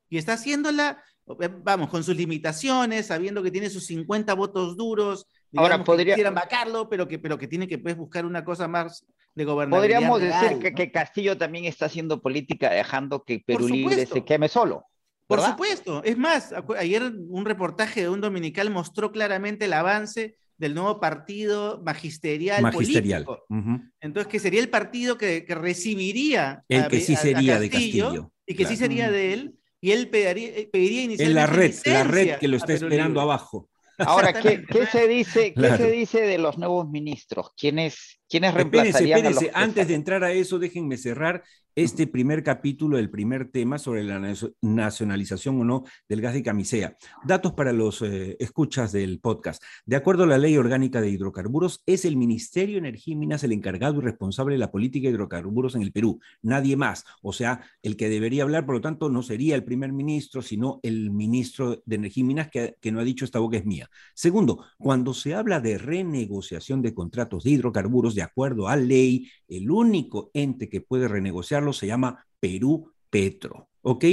y 0.09 0.19
está 0.19 0.35
haciéndola, 0.35 1.03
eh, 1.41 1.51
vamos, 1.63 1.89
con 1.89 2.05
sus 2.05 2.17
limitaciones, 2.17 3.07
sabiendo 3.07 3.43
que 3.43 3.51
tiene 3.51 3.71
sus 3.71 3.87
50 3.87 4.35
votos 4.35 4.77
duros, 4.77 5.27
Ahora 5.57 5.83
podría... 5.85 6.15
quieran 6.15 6.35
vacarlo, 6.35 6.89
pero 6.89 7.07
que, 7.09 7.19
pero 7.19 7.39
que 7.39 7.49
tiene 7.49 7.67
que 7.69 7.79
pues, 7.79 7.97
buscar 7.97 8.25
una 8.27 8.45
cosa 8.45 8.69
más 8.69 9.07
de 9.35 9.45
gobernabilidad. 9.45 10.01
Podríamos 10.01 10.21
decir 10.21 10.59
que, 10.59 10.75
que, 10.75 10.91
Castillo 10.91 11.37
también 11.37 11.65
está 11.65 11.87
haciendo 11.87 12.21
política 12.21 12.71
dejando 12.71 13.25
que 13.25 13.43
Perú 13.45 13.69
Libre 13.69 14.07
se 14.07 14.25
queme 14.25 14.49
solo. 14.49 14.87
Por 15.27 15.41
supuesto. 15.41 16.03
Es 16.05 16.19
más, 16.19 16.55
ayer 16.79 17.03
un 17.03 17.45
reportaje 17.45 18.03
de 18.03 18.09
un 18.09 18.21
dominical 18.21 18.71
mostró 18.71 19.11
claramente 19.11 19.65
el 19.65 19.73
avance 19.73 20.37
del 20.57 20.75
nuevo 20.75 21.01
partido 21.01 21.83
magisterial, 21.85 22.63
magisterial. 22.63 23.25
político. 23.25 23.91
Entonces, 24.01 24.31
que 24.31 24.39
sería 24.39 24.61
el 24.61 24.69
partido 24.69 25.19
que, 25.19 25.45
que 25.45 25.55
recibiría 25.55 26.65
el 26.69 26.89
que 26.89 27.01
sí 27.01 27.17
sería 27.17 27.59
de 27.59 27.71
Castillo. 27.71 28.31
Y 28.47 28.55
que 28.55 28.67
sí 28.67 28.77
sería 28.77 29.11
de 29.11 29.33
él. 29.33 29.55
Y 29.81 29.93
él 29.93 30.09
pediría, 30.09 30.53
pediría 30.71 31.03
inicialmente. 31.03 31.25
En 31.25 31.35
la 31.35 31.47
red, 31.47 31.75
la 31.85 32.05
red 32.05 32.39
que 32.39 32.49
lo 32.49 32.57
está 32.57 32.73
esperando 32.75 33.21
abajo. 33.21 33.69
Ahora, 33.99 34.33
¿qué, 34.33 34.65
se 34.91 35.09
dice, 35.09 35.55
¿qué 35.55 35.77
se 35.77 35.91
dice 35.91 36.21
de 36.23 36.39
los 36.39 36.59
nuevos 36.59 36.89
ministros? 36.89 37.51
¿Quiénes, 37.57 38.21
¿Quiénes 38.35 38.53
reemplazarían 38.53 39.27
espérense, 39.27 39.53
Antes 39.55 39.87
de 39.87 39.95
entrar 39.95 40.25
a 40.25 40.33
eso, 40.33 40.59
déjenme 40.59 40.97
cerrar 40.97 41.45
este 41.77 42.07
primer 42.07 42.43
capítulo, 42.43 42.99
el 42.99 43.11
primer 43.11 43.51
tema 43.51 43.79
sobre 43.79 44.05
la 44.05 44.35
nacionalización 44.63 45.61
o 45.61 45.65
no 45.65 45.85
del 46.09 46.21
gas 46.21 46.35
de 46.35 46.43
camisea. 46.43 46.97
Datos 47.25 47.53
para 47.53 47.73
los 47.73 48.01
eh, 48.03 48.37
escuchas 48.39 48.93
del 48.93 49.19
podcast. 49.19 49.63
De 49.85 49.97
acuerdo 49.97 50.25
a 50.25 50.27
la 50.29 50.39
Ley 50.39 50.57
Orgánica 50.57 51.01
de 51.01 51.11
Hidrocarburos, 51.11 51.83
es 51.87 52.05
el 52.05 52.17
Ministerio 52.17 52.75
de 52.75 52.89
Energía 52.89 53.13
y 53.15 53.17
Minas 53.17 53.43
el 53.43 53.53
encargado 53.53 53.99
y 53.99 54.05
responsable 54.05 54.55
de 54.55 54.59
la 54.59 54.71
política 54.71 55.09
de 55.09 55.15
hidrocarburos 55.15 55.75
en 55.75 55.83
el 55.83 55.93
Perú, 55.93 56.21
nadie 56.43 56.77
más. 56.77 57.05
O 57.23 57.33
sea, 57.33 57.61
el 57.83 57.97
que 57.97 58.09
debería 58.09 58.45
hablar, 58.45 58.67
por 58.67 58.77
lo 58.77 58.81
tanto, 58.81 59.09
no 59.09 59.23
sería 59.23 59.57
el 59.57 59.65
primer 59.65 59.93
ministro, 59.93 60.43
sino 60.43 60.79
el 60.83 61.11
ministro 61.11 61.83
de 61.87 61.97
Energía 61.97 62.21
y 62.21 62.25
Minas 62.25 62.51
que, 62.51 62.77
que 62.81 62.93
no 62.93 63.01
ha 63.01 63.05
dicho 63.05 63.25
esta 63.25 63.41
boca 63.41 63.57
es 63.57 63.65
mía. 63.65 63.91
Segundo, 64.15 64.65
cuando 64.79 65.13
se 65.13 65.35
habla 65.35 65.61
de 65.61 65.79
renegociación 65.79 66.83
de 66.83 66.95
contratos 66.95 67.43
de 67.45 67.51
hidrocarburos, 67.51 68.15
de 68.15 68.24
acuerdo 68.25 68.69
a 68.69 68.77
ley, 68.77 69.31
el 69.49 69.71
único 69.71 70.31
ente 70.35 70.69
que 70.69 70.81
puede 70.81 71.09
renegociar 71.09 71.63
se 71.73 71.87
llama 71.87 72.27
Perú 72.41 72.93
Petro. 73.11 73.69
¿Ok? 73.87 74.05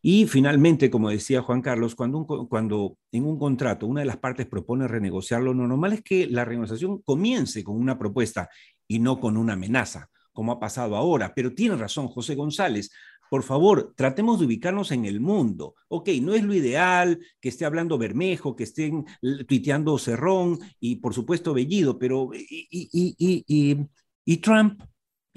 Y 0.00 0.26
finalmente, 0.26 0.90
como 0.90 1.10
decía 1.10 1.42
Juan 1.42 1.60
Carlos, 1.60 1.96
cuando, 1.96 2.24
cuando 2.48 2.96
en 3.10 3.24
un 3.24 3.36
contrato 3.36 3.86
una 3.86 4.00
de 4.00 4.06
las 4.06 4.18
partes 4.18 4.46
propone 4.46 4.86
renegociarlo, 4.86 5.52
lo 5.52 5.66
normal 5.66 5.94
es 5.94 6.02
que 6.02 6.28
la 6.28 6.44
renegociación 6.44 7.02
comience 7.02 7.64
con 7.64 7.76
una 7.76 7.98
propuesta 7.98 8.48
y 8.86 9.00
no 9.00 9.18
con 9.18 9.36
una 9.36 9.54
amenaza, 9.54 10.08
como 10.32 10.52
ha 10.52 10.60
pasado 10.60 10.96
ahora. 10.96 11.34
Pero 11.34 11.52
tiene 11.52 11.76
razón 11.76 12.06
José 12.06 12.36
González. 12.36 12.90
Por 13.30 13.42
favor, 13.42 13.92
tratemos 13.96 14.38
de 14.38 14.46
ubicarnos 14.46 14.92
en 14.92 15.04
el 15.04 15.20
mundo. 15.20 15.74
Ok, 15.88 16.08
no 16.22 16.34
es 16.34 16.44
lo 16.44 16.54
ideal 16.54 17.18
que 17.40 17.48
esté 17.48 17.64
hablando 17.64 17.98
Bermejo, 17.98 18.56
que 18.56 18.64
estén 18.64 19.06
tuiteando 19.46 19.98
Cerrón 19.98 20.58
y 20.80 20.96
por 20.96 21.14
supuesto 21.14 21.54
Bellido, 21.54 21.98
pero 21.98 22.30
y 22.34 24.36
Trump? 24.42 24.82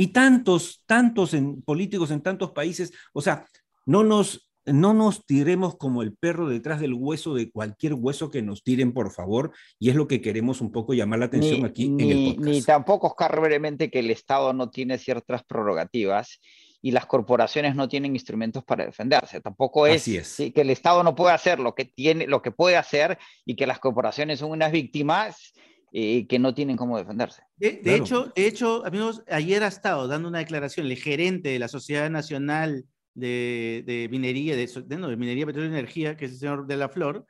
y 0.01 0.07
tantos, 0.07 0.81
tantos 0.87 1.35
en, 1.35 1.61
políticos 1.61 2.09
en 2.09 2.21
tantos 2.21 2.53
países. 2.53 2.91
O 3.13 3.21
sea, 3.21 3.45
no 3.85 4.03
nos, 4.03 4.49
no 4.65 4.95
nos 4.95 5.27
tiremos 5.27 5.77
como 5.77 6.01
el 6.01 6.15
perro 6.15 6.49
detrás 6.49 6.79
del 6.79 6.95
hueso 6.95 7.35
de 7.35 7.51
cualquier 7.51 7.93
hueso 7.93 8.31
que 8.31 8.41
nos 8.41 8.63
tiren, 8.63 8.93
por 8.93 9.11
favor, 9.11 9.51
y 9.77 9.91
es 9.91 9.95
lo 9.95 10.07
que 10.07 10.19
queremos 10.19 10.59
un 10.59 10.71
poco 10.71 10.95
llamar 10.95 11.19
la 11.19 11.25
atención 11.25 11.65
aquí 11.65 11.85
en 11.85 11.99
el 11.99 12.25
podcast. 12.29 12.47
Ni 12.47 12.61
tampoco, 12.63 13.07
Oscar, 13.07 13.39
brevemente 13.39 13.91
que 13.91 13.99
el 13.99 14.09
Estado 14.09 14.53
no 14.53 14.71
tiene 14.71 14.97
ciertas 14.97 15.43
prerrogativas 15.43 16.39
y 16.81 16.91
las 16.91 17.05
corporaciones 17.05 17.75
no 17.75 17.87
tienen 17.87 18.15
instrumentos 18.15 18.63
para 18.63 18.85
defenderse. 18.85 19.39
Tampoco 19.41 19.85
es, 19.85 20.03
que 20.03 20.53
el 20.55 20.69
Estado 20.69 21.03
no 21.03 21.15
puede 21.15 21.33
hacer 21.33 21.59
lo 21.59 21.75
que, 21.75 21.85
tiene, 21.85 22.27
lo 22.27 22.41
que 22.41 22.51
puede 22.51 22.77
hacer 22.77 23.19
y 23.45 23.55
que 23.55 23.67
las 23.67 23.79
corporaciones 23.79 24.39
son 24.39 24.51
unas 24.51 24.71
víctimas 24.71 25.53
eh, 25.93 26.25
que 26.27 26.39
no 26.39 26.53
tienen 26.53 26.77
cómo 26.77 26.97
defenderse. 26.97 27.43
De, 27.57 27.81
hecho, 27.95 28.31
de 28.35 28.47
hecho, 28.47 28.85
amigos, 28.85 29.23
ayer 29.29 29.63
ha 29.63 29.67
estado 29.67 30.07
dando 30.07 30.29
una 30.29 30.39
declaración 30.39 30.87
el 30.87 30.97
gerente 30.97 31.49
de 31.49 31.59
la 31.59 31.67
Sociedad 31.67 32.09
Nacional 32.09 32.85
de, 33.13 34.07
Minería, 34.09 34.55
de, 34.55 34.67
de, 34.67 35.17
Minería, 35.17 35.45
Petróleo 35.45 35.69
y 35.69 35.73
Energía, 35.73 36.17
que 36.17 36.25
es 36.25 36.31
el 36.31 36.37
señor 36.39 36.65
de 36.65 36.77
la 36.77 36.89
Flor, 36.89 37.25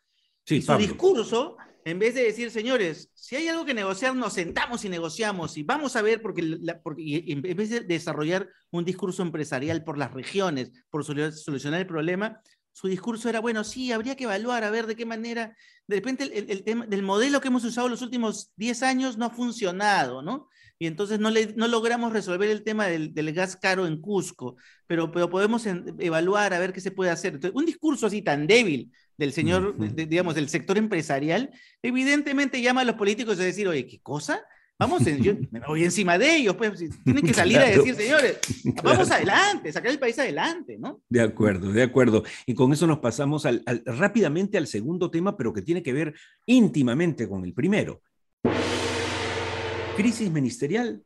y 0.48 0.62
su 0.62 0.78
discurso, 0.78 1.58
en 1.86 2.00
vez 2.00 2.16
de 2.16 2.24
decir, 2.24 2.52
señores, 2.52 3.10
si 3.14 3.36
hay 3.36 3.48
algo 3.48 3.66
que 3.66 3.74
negociar, 3.74 4.16
nos 4.16 4.34
sentamos 4.34 4.86
y 4.86 4.90
negociamos 4.90 5.58
y 5.58 5.64
vamos 5.64 5.96
a 5.96 6.02
ver, 6.02 6.22
porque, 6.22 6.58
porque 6.84 7.24
en 7.28 7.42
vez 7.42 7.70
de 7.70 7.82
desarrollar 7.82 8.50
un 8.72 8.86
discurso 8.86 9.22
empresarial 9.24 9.84
por 9.84 9.98
las 9.98 10.14
regiones, 10.14 10.72
por 10.90 11.04
solucionar 11.04 11.82
el 11.82 11.88
problema, 11.88 12.42
su 12.74 12.88
discurso 12.88 13.30
era, 13.30 13.40
bueno, 13.40 13.64
sí, 13.64 13.92
habría 13.92 14.16
que 14.16 14.24
evaluar, 14.24 14.64
a 14.64 14.70
ver 14.70 14.88
de 14.88 14.96
qué 14.96 15.06
manera, 15.06 15.56
de 15.88 15.96
repente 15.98 16.24
el, 16.24 16.64
tema 16.64 16.86
del 16.86 17.04
modelo 17.04 17.42
que 17.42 17.50
hemos 17.50 17.66
usado 17.66 17.90
los 17.90 18.02
últimos 18.02 18.52
10 18.56 18.84
años 18.84 19.18
no 19.18 19.26
ha 19.26 19.30
funcionado, 19.30 20.22
¿no? 20.22 20.48
Y 20.80 20.88
entonces 20.88 21.20
no, 21.20 21.30
logramos 21.68 22.12
resolver 22.12 22.50
el 22.50 22.64
tema 22.64 22.88
del, 22.88 23.34
gas 23.34 23.56
caro 23.56 23.86
en 23.86 24.02
Cusco, 24.02 24.56
pero 24.88 25.12
podemos 25.12 25.66
evaluar 26.00 26.54
a 26.54 26.60
ver 26.60 26.74
qué 26.74 26.82
se 26.82 26.90
puede 26.92 27.12
hacer. 27.12 27.40
un 27.54 27.66
discurso 27.66 28.08
así 28.08 28.24
tan 28.24 28.48
débil 28.48 28.92
del 29.18 29.34
señor, 29.34 29.76
digamos, 29.96 30.36
del 30.36 30.50
sector 30.50 30.78
empresarial, 30.78 31.52
evidentemente 31.82 32.62
llama 32.62 32.82
a 32.82 32.86
los 32.86 32.96
políticos 32.96 33.40
a 33.40 33.44
decir, 33.44 33.68
oye, 33.68 33.86
¿qué 33.86 34.00
cosa? 34.02 34.44
Vamos, 34.82 35.06
yo 35.06 35.34
me 35.52 35.60
voy 35.60 35.84
encima 35.84 36.18
de 36.18 36.38
ellos, 36.38 36.56
pues 36.56 36.84
tienen 37.04 37.24
que 37.24 37.36
salir 37.36 37.60
a 37.60 37.66
decir, 37.66 37.94
señores, 37.94 38.40
vamos 38.84 39.12
adelante, 39.12 39.72
sacar 39.72 39.92
el 39.92 40.00
país 40.00 40.18
adelante, 40.18 40.80
¿no? 40.80 41.04
De 41.08 41.22
acuerdo, 41.22 41.72
de 41.72 41.84
acuerdo. 41.84 42.24
Y 42.48 42.56
con 42.56 42.74
eso 42.74 42.88
nos 42.88 42.98
pasamos 42.98 43.46
al, 43.46 43.64
rápidamente 43.86 44.58
al 44.58 44.66
segundo 44.66 45.12
tema, 45.12 45.38
pero 45.38 45.54
que 45.54 45.62
tiene 45.62 45.84
que 45.84 45.94
ver 45.94 46.16
íntimamente 46.48 47.30
con 47.30 47.46
el 47.46 47.54
primero. 47.54 48.02
Crisis 49.96 50.32
ministerial 50.32 51.04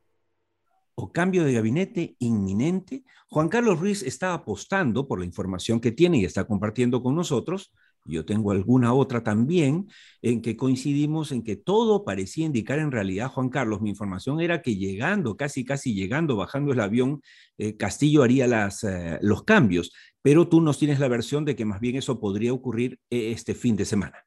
o 0.96 1.12
cambio 1.12 1.44
de 1.44 1.52
gabinete 1.52 2.16
inminente. 2.20 3.04
Juan 3.28 3.50
Carlos 3.50 3.78
Ruiz 3.78 4.04
está 4.04 4.34
apostando 4.34 5.06
por 5.06 5.20
la 5.20 5.26
información 5.26 5.82
que 5.82 5.92
tiene 5.92 6.20
y 6.20 6.24
está 6.24 6.46
compartiendo 6.46 7.04
con 7.04 7.14
nosotros 7.14 7.74
yo 8.06 8.24
tengo 8.24 8.52
alguna 8.52 8.94
otra 8.94 9.24
también, 9.24 9.88
en 10.22 10.42
que 10.42 10.56
coincidimos 10.56 11.32
en 11.32 11.44
que 11.44 11.56
todo 11.56 12.06
parecía 12.06 12.46
indicar 12.46 12.80
en 12.80 12.92
realidad, 12.92 13.30
Juan 13.30 13.50
Carlos, 13.50 13.82
mi 13.82 13.90
información 13.90 14.40
era 14.40 14.62
que 14.62 14.76
llegando, 14.76 15.36
casi, 15.36 15.66
casi 15.66 15.94
llegando, 15.94 16.36
bajando 16.36 16.72
el 16.72 16.80
avión, 16.80 17.22
eh, 17.58 17.76
Castillo 17.76 18.24
haría 18.24 18.48
las, 18.48 18.84
eh, 18.84 19.18
los 19.22 19.44
cambios, 19.44 19.92
pero 20.22 20.48
tú 20.48 20.62
nos 20.62 20.78
tienes 20.78 21.00
la 21.00 21.08
versión 21.08 21.46
de 21.46 21.56
que 21.56 21.66
más 21.66 21.80
bien 21.80 21.96
eso 21.96 22.20
podría 22.20 22.54
ocurrir 22.54 23.00
eh, 23.10 23.32
este 23.32 23.56
fin 23.56 23.76
de 23.76 23.86
semana. 23.86 24.24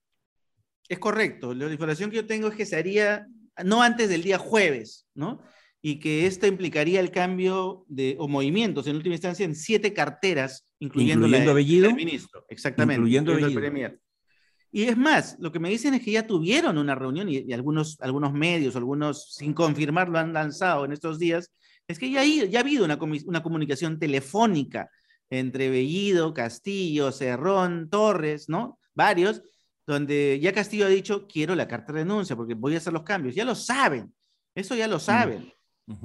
Es 0.89 0.99
correcto, 0.99 1.55
la 1.55 1.71
información 1.71 2.11
que 2.11 2.17
yo 2.17 2.27
tengo 2.27 2.49
es 2.49 2.55
que 2.55 2.67
se 2.67 2.77
haría 2.77 3.27
no 3.65 3.83
antes 3.83 4.09
del 4.09 4.23
día 4.23 4.39
jueves, 4.39 5.07
¿no? 5.15 5.41
Y 5.81 6.01
que 6.01 6.27
esto 6.27 6.47
implicaría 6.47 7.01
el 7.01 7.11
cambio 7.11 7.85
de, 7.89 8.17
o 8.19 8.27
movimientos 8.27 8.87
en 8.87 8.97
última 8.97 9.15
instancia 9.15 9.45
en 9.45 9.55
siete 9.55 9.93
carteras, 9.93 10.67
incluyendo, 10.81 11.27
¿Incluyendo 11.27 11.55
la 11.55 11.89
del 11.89 11.95
ministro. 11.95 12.45
Exactamente. 12.49 13.01
Incluyendo, 13.01 13.33
el 13.33 13.55
Premier. 13.55 14.01
Y 14.71 14.85
es 14.85 14.97
más, 14.97 15.37
lo 15.39 15.51
que 15.51 15.61
me 15.61 15.71
dicen 15.71 15.95
es 15.95 16.03
que 16.03 16.11
ya 16.11 16.27
tuvieron 16.27 16.77
una 16.79 16.95
reunión 16.95 17.29
y, 17.29 17.53
algunos, 17.53 17.99
algunos 18.01 18.33
medios, 18.33 18.77
algunos 18.77 19.35
sin 19.35 19.55
confirmar 19.55 20.09
lo 20.09 20.19
han 20.19 20.33
lanzado 20.33 20.85
en 20.85 20.93
estos 20.93 21.19
días, 21.19 21.51
es 21.87 21.99
que 21.99 22.11
ya, 22.11 22.25
ya 22.25 22.59
ha 22.59 22.63
habido 22.63 22.85
una, 22.85 22.99
una 23.27 23.43
comunicación 23.43 23.99
telefónica 23.99 24.91
entre 25.31 25.71
Bellido, 25.71 26.35
Castillo, 26.35 27.13
Cerrón, 27.13 27.89
Torres, 27.89 28.49
¿no? 28.49 28.79
Varios, 28.95 29.43
donde 29.87 30.39
ya 30.43 30.53
Castillo 30.53 30.87
ha 30.87 30.91
dicho, 30.91 31.27
quiero 31.27 31.55
la 31.55 31.69
carta 31.69 31.93
de 31.93 32.01
renuncia 32.01 32.37
porque 32.37 32.55
voy 32.55 32.75
a 32.75 32.79
hacer 32.79 32.93
los 32.93 33.05
cambios. 33.05 33.35
Ya 33.35 33.45
lo 33.45 33.55
saben, 33.55 34.13
eso 34.55 34.75
ya 34.75 34.89
lo 34.89 34.99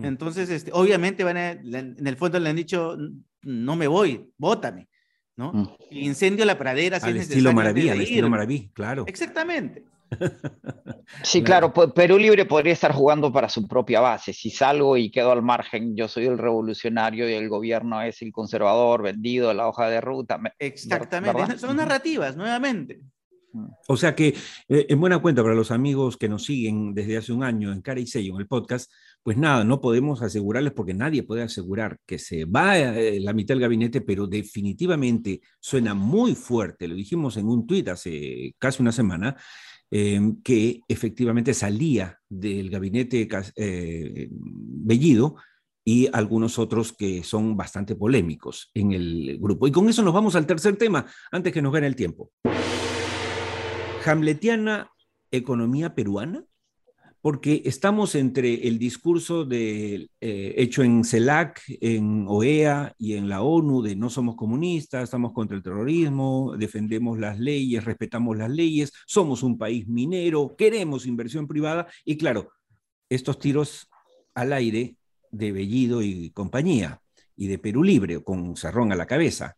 Entonces, 0.01 0.49
este, 0.49 0.71
obviamente 0.73 1.23
van 1.23 1.37
en 1.37 2.07
el 2.07 2.15
fondo 2.15 2.39
le 2.39 2.49
han 2.49 2.55
dicho, 2.55 2.97
no 3.41 3.75
me 3.75 3.87
voy, 3.87 4.31
bótame, 4.37 4.87
¿no? 5.35 5.51
Mm. 5.51 5.67
Incendio 5.91 6.45
la 6.45 6.57
pradera. 6.57 6.97
al 7.01 7.17
estilo 7.17 7.53
maravilla, 7.53 7.91
al 7.91 8.01
estilo 8.01 8.29
maravilla, 8.29 8.69
claro. 8.73 9.05
Exactamente. 9.07 9.83
Sí, 11.23 11.43
claro, 11.43 11.73
Perú 11.73 12.17
Libre 12.17 12.45
podría 12.45 12.73
estar 12.73 12.93
jugando 12.93 13.31
para 13.31 13.49
su 13.49 13.67
propia 13.67 13.99
base. 13.99 14.33
Si 14.33 14.49
salgo 14.49 14.97
y 14.97 15.11
quedo 15.11 15.31
al 15.31 15.41
margen, 15.41 15.95
yo 15.95 16.07
soy 16.07 16.25
el 16.25 16.37
revolucionario 16.37 17.29
y 17.29 17.33
el 17.33 17.49
gobierno 17.49 18.01
es 18.01 18.21
el 18.21 18.31
conservador, 18.31 19.03
vendido, 19.03 19.53
la 19.53 19.67
hoja 19.67 19.89
de 19.89 20.01
ruta. 20.01 20.39
Exactamente, 20.59 21.57
son 21.57 21.77
narrativas, 21.77 22.35
nuevamente. 22.35 23.01
Mm. 23.53 23.67
O 23.87 23.97
sea 23.97 24.15
que, 24.15 24.29
eh, 24.67 24.85
en 24.89 24.99
buena 24.99 25.19
cuenta 25.19 25.43
para 25.43 25.55
los 25.55 25.71
amigos 25.71 26.17
que 26.17 26.29
nos 26.29 26.43
siguen 26.43 26.93
desde 26.93 27.17
hace 27.17 27.31
un 27.31 27.43
año 27.43 27.71
en 27.71 27.81
Cara 27.81 27.99
y 27.99 28.07
Sello, 28.07 28.33
en 28.35 28.41
el 28.41 28.47
podcast, 28.47 28.91
pues 29.23 29.37
nada, 29.37 29.63
no 29.63 29.79
podemos 29.79 30.21
asegurarles 30.21 30.73
porque 30.73 30.93
nadie 30.93 31.23
puede 31.23 31.43
asegurar 31.43 31.97
que 32.05 32.19
se 32.19 32.43
va 32.43 32.77
eh, 32.77 33.21
la 33.21 33.31
mitad 33.31 33.53
del 33.55 33.61
gabinete, 33.61 34.01
pero 34.01 34.27
definitivamente 34.27 35.41
suena 35.61 35.93
muy 35.93 36.35
fuerte, 36.35 36.89
lo 36.89 36.95
dijimos 36.95 37.37
en 37.37 37.47
un 37.47 37.65
tuit 37.65 37.87
hace 37.87 38.53
casi 38.59 38.81
una 38.81 38.91
semana, 38.91 39.37
em, 39.89 40.41
que 40.41 40.81
efectivamente 40.89 41.53
salía 41.53 42.19
del 42.27 42.69
gabinete 42.69 43.29
eh, 43.55 44.27
Bellido 44.29 45.37
y 45.85 46.09
algunos 46.11 46.59
otros 46.59 46.91
que 46.91 47.23
son 47.23 47.55
bastante 47.55 47.95
polémicos 47.95 48.71
en 48.73 48.91
el 48.91 49.37
grupo. 49.39 49.67
Y 49.67 49.71
con 49.71 49.87
eso 49.87 50.03
nos 50.03 50.13
vamos 50.13 50.35
al 50.35 50.45
tercer 50.45 50.75
tema, 50.75 51.05
antes 51.31 51.53
que 51.53 51.61
nos 51.61 51.71
gane 51.71 51.87
el 51.87 51.95
tiempo. 51.95 52.31
Hamletiana 54.05 54.89
economía 55.31 55.95
peruana 55.95 56.43
porque 57.23 57.61
estamos 57.63 58.15
entre 58.15 58.67
el 58.67 58.77
discurso 58.77 59.45
de, 59.45 60.09
eh, 60.19 60.55
hecho 60.57 60.83
en 60.83 61.05
CELAC, 61.05 61.61
en 61.79 62.25
OEA 62.27 62.93
y 62.97 63.13
en 63.13 63.29
la 63.29 63.43
ONU 63.43 63.81
de 63.81 63.95
no 63.95 64.09
somos 64.09 64.35
comunistas, 64.35 65.05
estamos 65.05 65.31
contra 65.31 65.55
el 65.55 65.63
terrorismo, 65.63 66.53
defendemos 66.57 67.17
las 67.17 67.39
leyes, 67.39 67.85
respetamos 67.85 68.35
las 68.35 68.49
leyes, 68.51 68.91
somos 69.05 69.41
un 69.41 69.57
país 69.57 69.87
minero, 69.87 70.53
queremos 70.57 71.05
inversión 71.05 71.47
privada 71.47 71.87
y 72.03 72.17
claro, 72.17 72.51
estos 73.07 73.39
tiros 73.39 73.87
al 74.33 74.51
aire 74.51 74.97
de 75.31 75.53
Bellido 75.53 76.01
y 76.01 76.29
compañía 76.31 76.99
y 77.37 77.47
de 77.47 77.57
Perú 77.57 77.83
Libre 77.83 78.21
con 78.21 78.57
Cerrón 78.57 78.91
a 78.91 78.97
la 78.97 79.05
cabeza. 79.05 79.55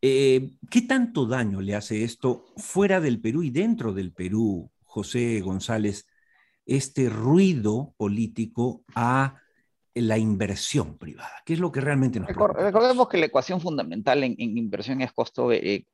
Eh, 0.00 0.52
¿Qué 0.70 0.80
tanto 0.80 1.26
daño 1.26 1.60
le 1.60 1.74
hace 1.74 2.04
esto 2.04 2.46
fuera 2.56 3.02
del 3.02 3.20
Perú 3.20 3.42
y 3.42 3.50
dentro 3.50 3.92
del 3.92 4.12
Perú, 4.12 4.70
José 4.82 5.42
González? 5.42 6.06
Este 6.66 7.08
ruido 7.08 7.94
político 7.96 8.82
a 8.94 9.40
la 9.94 10.18
inversión 10.18 10.98
privada? 10.98 11.42
¿Qué 11.44 11.54
es 11.54 11.60
lo 11.60 11.72
que 11.72 11.80
realmente 11.80 12.20
nos 12.20 12.28
preocupa? 12.28 12.60
Recordemos 12.60 13.08
que 13.08 13.18
la 13.18 13.26
ecuación 13.26 13.60
fundamental 13.60 14.22
en, 14.24 14.36
inversión 14.38 15.00
es 15.00 15.12
costo, 15.12 15.52
eh, 15.52 15.86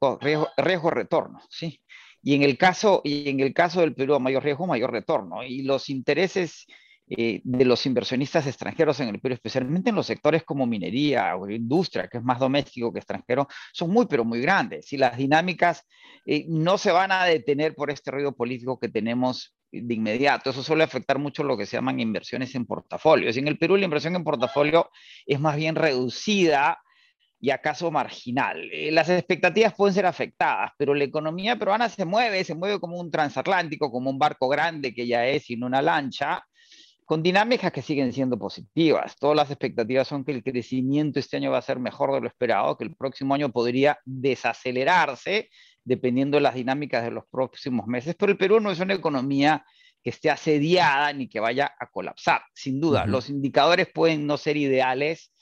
riesgo-retorno, 0.56 1.40
¿sí? 1.48 1.80
Y 2.22 2.34
en, 2.34 2.42
el 2.42 2.56
caso, 2.56 3.00
y 3.04 3.28
en 3.28 3.40
el 3.40 3.52
caso 3.52 3.80
del 3.80 3.94
Perú, 3.94 4.18
mayor 4.20 4.44
riesgo, 4.44 4.66
mayor 4.66 4.92
retorno. 4.92 5.42
Y 5.42 5.62
los 5.62 5.90
intereses 5.90 6.66
eh, 7.08 7.42
de 7.44 7.64
los 7.64 7.84
inversionistas 7.84 8.46
extranjeros 8.46 9.00
en 9.00 9.08
el 9.08 9.20
Perú, 9.20 9.34
especialmente 9.34 9.90
en 9.90 9.96
los 9.96 10.06
sectores 10.06 10.44
como 10.44 10.66
minería 10.66 11.36
o 11.36 11.50
industria, 11.50 12.08
que 12.08 12.18
es 12.18 12.24
más 12.24 12.38
doméstico 12.38 12.92
que 12.92 13.00
extranjero, 13.00 13.48
son 13.72 13.90
muy, 13.90 14.06
pero 14.06 14.24
muy 14.24 14.40
grandes. 14.40 14.92
Y 14.92 14.96
las 14.96 15.16
dinámicas 15.16 15.84
eh, 16.24 16.46
no 16.48 16.78
se 16.78 16.92
van 16.92 17.10
a 17.12 17.24
detener 17.24 17.74
por 17.74 17.90
este 17.90 18.12
ruido 18.12 18.32
político 18.34 18.78
que 18.78 18.88
tenemos 18.88 19.54
de 19.72 19.94
inmediato. 19.94 20.50
Eso 20.50 20.62
suele 20.62 20.84
afectar 20.84 21.18
mucho 21.18 21.42
lo 21.42 21.56
que 21.56 21.66
se 21.66 21.76
llaman 21.76 21.98
inversiones 21.98 22.54
en 22.54 22.66
portafolios. 22.66 23.36
Y 23.36 23.40
en 23.40 23.48
el 23.48 23.58
Perú 23.58 23.76
la 23.76 23.84
inversión 23.84 24.14
en 24.14 24.24
portafolio 24.24 24.90
es 25.26 25.40
más 25.40 25.56
bien 25.56 25.74
reducida 25.74 26.78
y 27.40 27.50
acaso 27.50 27.90
marginal. 27.90 28.68
Eh, 28.70 28.92
las 28.92 29.08
expectativas 29.08 29.74
pueden 29.74 29.94
ser 29.94 30.06
afectadas, 30.06 30.70
pero 30.78 30.94
la 30.94 31.04
economía 31.04 31.58
peruana 31.58 31.88
se 31.88 32.04
mueve, 32.04 32.44
se 32.44 32.54
mueve 32.54 32.78
como 32.78 33.00
un 33.00 33.10
transatlántico, 33.10 33.90
como 33.90 34.10
un 34.10 34.18
barco 34.18 34.48
grande 34.48 34.94
que 34.94 35.08
ya 35.08 35.26
es, 35.26 35.46
sin 35.46 35.64
una 35.64 35.82
lancha, 35.82 36.44
con 37.04 37.20
dinámicas 37.22 37.72
que 37.72 37.82
siguen 37.82 38.12
siendo 38.12 38.38
positivas. 38.38 39.16
Todas 39.18 39.36
las 39.36 39.50
expectativas 39.50 40.06
son 40.06 40.24
que 40.24 40.32
el 40.32 40.44
crecimiento 40.44 41.18
este 41.18 41.36
año 41.36 41.50
va 41.50 41.58
a 41.58 41.62
ser 41.62 41.80
mejor 41.80 42.12
de 42.12 42.20
lo 42.20 42.28
esperado, 42.28 42.78
que 42.78 42.84
el 42.84 42.94
próximo 42.94 43.34
año 43.34 43.50
podría 43.50 43.98
desacelerarse 44.04 45.50
dependiendo 45.84 46.36
de 46.36 46.42
las 46.42 46.54
dinámicas 46.54 47.04
de 47.04 47.10
los 47.10 47.24
próximos 47.26 47.86
meses, 47.86 48.14
pero 48.18 48.32
el 48.32 48.38
Perú 48.38 48.60
no 48.60 48.70
es 48.70 48.80
una 48.80 48.94
economía 48.94 49.64
que 50.02 50.10
esté 50.10 50.30
asediada 50.30 51.12
ni 51.12 51.28
que 51.28 51.40
vaya 51.40 51.72
a 51.78 51.86
colapsar, 51.86 52.42
sin 52.54 52.80
duda. 52.80 53.06
Los 53.06 53.30
indicadores 53.30 53.88
pueden 53.92 54.26
no 54.26 54.36
ser 54.36 54.56
ideales, 54.56 55.32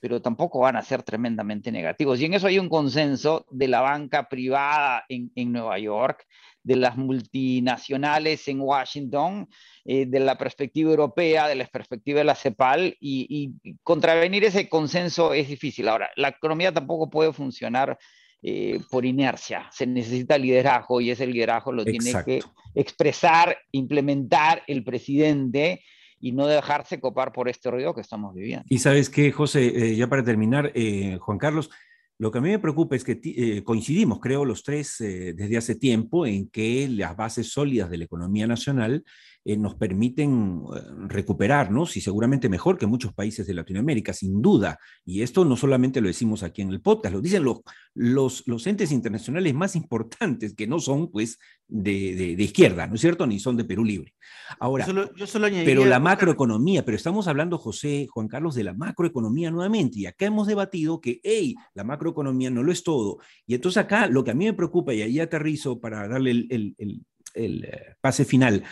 pero 0.00 0.22
tampoco 0.22 0.60
van 0.60 0.76
a 0.76 0.82
ser 0.82 1.02
tremendamente 1.02 1.72
negativos. 1.72 2.20
Y 2.20 2.24
en 2.24 2.34
eso 2.34 2.46
hay 2.46 2.58
un 2.58 2.68
consenso 2.68 3.46
de 3.50 3.68
la 3.68 3.80
banca 3.80 4.28
privada 4.28 5.04
en, 5.08 5.52
Nueva 5.52 5.78
York, 5.78 6.24
de 6.62 6.76
las 6.76 6.96
multinacionales 6.96 8.46
en 8.48 8.60
Washington, 8.60 9.48
eh, 9.84 10.06
de 10.06 10.20
la 10.20 10.38
perspectiva 10.38 10.90
europea, 10.90 11.48
de 11.48 11.56
la 11.56 11.66
perspectiva 11.66 12.18
de 12.18 12.24
la 12.24 12.34
CEPAL, 12.34 12.96
y, 13.00 13.52
contravenir 13.82 14.44
ese 14.44 14.68
consenso 14.68 15.34
es 15.34 15.48
difícil. 15.48 15.88
Ahora, 15.88 16.10
la 16.16 16.28
economía 16.28 16.72
tampoco 16.72 17.10
puede 17.10 17.32
funcionar 17.32 17.98
eh, 18.42 18.80
por 18.90 19.04
inercia, 19.04 19.68
se 19.72 19.86
necesita 19.86 20.38
liderazgo 20.38 21.00
y 21.00 21.10
ese 21.10 21.26
liderazgo 21.26 21.72
lo 21.72 21.84
tiene 21.84 22.12
que 22.24 22.40
expresar, 22.74 23.56
implementar 23.72 24.62
el 24.66 24.84
presidente 24.84 25.82
y 26.20 26.32
no 26.32 26.46
dejarse 26.46 27.00
copar 27.00 27.32
por 27.32 27.48
este 27.48 27.70
ruido 27.70 27.94
que 27.94 28.00
estamos 28.00 28.34
viviendo. 28.34 28.64
Y 28.68 28.78
sabes 28.78 29.10
qué, 29.10 29.32
José, 29.32 29.66
eh, 29.66 29.96
ya 29.96 30.08
para 30.08 30.24
terminar, 30.24 30.72
eh, 30.74 31.18
Juan 31.20 31.38
Carlos, 31.38 31.70
lo 32.18 32.32
que 32.32 32.38
a 32.38 32.40
mí 32.40 32.50
me 32.50 32.58
preocupa 32.58 32.96
es 32.96 33.04
que 33.04 33.20
eh, 33.24 33.62
coincidimos, 33.62 34.18
creo, 34.18 34.44
los 34.44 34.64
tres 34.64 34.96
desde 34.98 35.56
hace 35.56 35.76
tiempo 35.76 36.26
en 36.26 36.48
que 36.48 36.88
las 36.88 37.16
bases 37.16 37.52
sólidas 37.52 37.90
de 37.90 37.98
la 37.98 38.04
economía 38.04 38.46
nacional 38.48 39.04
eh, 39.48 39.56
nos 39.56 39.76
permiten 39.76 40.62
eh, 40.76 40.80
recuperarnos 41.06 41.96
y 41.96 42.02
seguramente 42.02 42.50
mejor 42.50 42.76
que 42.76 42.86
muchos 42.86 43.14
países 43.14 43.46
de 43.46 43.54
Latinoamérica, 43.54 44.12
sin 44.12 44.42
duda. 44.42 44.78
Y 45.06 45.22
esto 45.22 45.42
no 45.42 45.56
solamente 45.56 46.02
lo 46.02 46.08
decimos 46.08 46.42
aquí 46.42 46.60
en 46.60 46.68
el 46.68 46.82
podcast, 46.82 47.14
lo 47.14 47.22
dicen 47.22 47.44
los, 47.44 47.62
los, 47.94 48.46
los 48.46 48.66
entes 48.66 48.92
internacionales 48.92 49.54
más 49.54 49.74
importantes, 49.74 50.54
que 50.54 50.66
no 50.66 50.78
son 50.80 51.10
pues 51.10 51.38
de, 51.66 52.36
de, 52.36 52.42
izquierda, 52.42 52.86
¿no 52.88 52.96
es 52.96 53.00
cierto? 53.00 53.26
Ni 53.26 53.40
son 53.40 53.56
de 53.56 53.64
Perú 53.64 53.86
Libre. 53.86 54.12
Ahora, 54.60 54.84
yo 55.16 55.26
solo, 55.26 55.48
pero 55.64 55.86
la 55.86 55.98
macroeconomía, 55.98 56.84
pero 56.84 56.98
estamos 56.98 57.26
hablando, 57.26 57.56
José, 57.56 58.06
Juan 58.10 58.28
Carlos, 58.28 58.54
de 58.54 58.64
la 58.64 58.74
macroeconomía 58.74 59.50
nuevamente, 59.50 60.00
y 60.00 60.04
acá 60.04 60.26
hemos 60.26 60.46
debatido 60.46 61.00
que, 61.00 61.20
hey, 61.22 61.54
la 61.72 61.84
macroeconomía 61.84 62.50
no 62.50 62.62
lo 62.62 62.70
es 62.70 62.82
todo. 62.82 63.16
Y 63.46 63.54
entonces 63.54 63.78
acá 63.78 64.08
lo 64.08 64.24
que 64.24 64.32
a 64.32 64.34
mí 64.34 64.44
me 64.44 64.52
preocupa, 64.52 64.92
y 64.92 65.00
ahí 65.00 65.18
aterrizo 65.20 65.80
para 65.80 66.06
darle 66.06 66.32
el, 66.32 66.46
el, 66.50 66.74
el, 66.76 67.02
el 67.32 67.64
eh, 67.64 67.96
pase 68.02 68.26
final, 68.26 68.62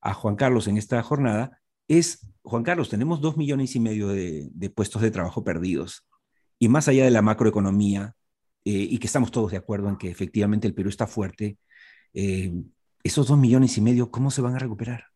a 0.00 0.14
Juan 0.14 0.36
Carlos 0.36 0.66
en 0.68 0.76
esta 0.76 1.02
jornada 1.02 1.60
es, 1.88 2.30
Juan 2.42 2.62
Carlos, 2.62 2.88
tenemos 2.88 3.20
dos 3.20 3.36
millones 3.36 3.74
y 3.74 3.80
medio 3.80 4.08
de, 4.08 4.72
puestos 4.74 5.02
de 5.02 5.10
trabajo 5.10 5.44
perdidos. 5.44 6.06
Y 6.58 6.68
más 6.68 6.88
allá 6.88 7.04
de 7.04 7.10
la 7.10 7.22
macroeconomía, 7.22 8.14
eh, 8.64 8.70
y 8.70 8.98
que 8.98 9.06
estamos 9.06 9.30
todos 9.30 9.50
de 9.50 9.56
acuerdo 9.56 9.88
en 9.88 9.96
que 9.96 10.10
efectivamente 10.10 10.68
el 10.68 10.74
Perú 10.74 10.88
está 10.88 11.06
fuerte, 11.06 11.58
eh, 12.14 12.52
esos 13.02 13.26
dos 13.26 13.38
millones 13.38 13.76
y 13.78 13.80
medio, 13.80 14.10
¿cómo 14.10 14.30
se 14.30 14.42
van 14.42 14.54
a 14.54 14.58
recuperar? 14.58 15.06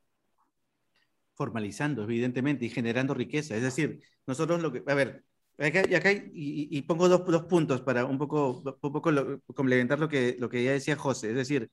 Formalizando, 1.35 2.03
evidentemente, 2.03 2.65
y 2.65 2.71
generando 2.71 3.15
riqueza. 3.15 3.55
Es 3.55 3.63
decir, 3.63 4.01
nosotros 4.27 4.63
lo 4.63 4.73
que, 4.73 4.83
a 4.87 4.95
ver, 4.95 5.25
acá, 5.59 5.81
acá 5.81 6.11
y, 6.13 6.81
pongo 6.83 7.09
dos, 7.09 7.25
dos, 7.27 7.45
puntos 7.45 7.83
para 7.83 8.05
un 8.05 8.19
poco, 8.19 8.63
un 8.81 8.93
poco 8.93 9.13
complementar 9.55 9.99
lo 9.99 10.09
que, 10.09 10.37
lo 10.39 10.49
que 10.49 10.65
ya 10.65 10.73
decía 10.73 10.97
José. 10.97 11.31
Es 11.31 11.37
decir, 11.37 11.71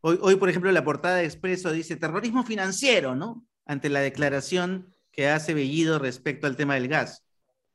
Hoy, 0.00 0.36
por 0.36 0.48
ejemplo, 0.48 0.70
la 0.70 0.84
portada 0.84 1.16
de 1.16 1.24
Expreso 1.24 1.72
dice 1.72 1.96
terrorismo 1.96 2.44
financiero, 2.44 3.16
¿no? 3.16 3.44
Ante 3.66 3.88
la 3.88 4.00
declaración 4.00 4.94
que 5.10 5.28
hace 5.28 5.54
Bellido 5.54 5.98
respecto 5.98 6.46
al 6.46 6.56
tema 6.56 6.74
del 6.74 6.86
gas. 6.86 7.24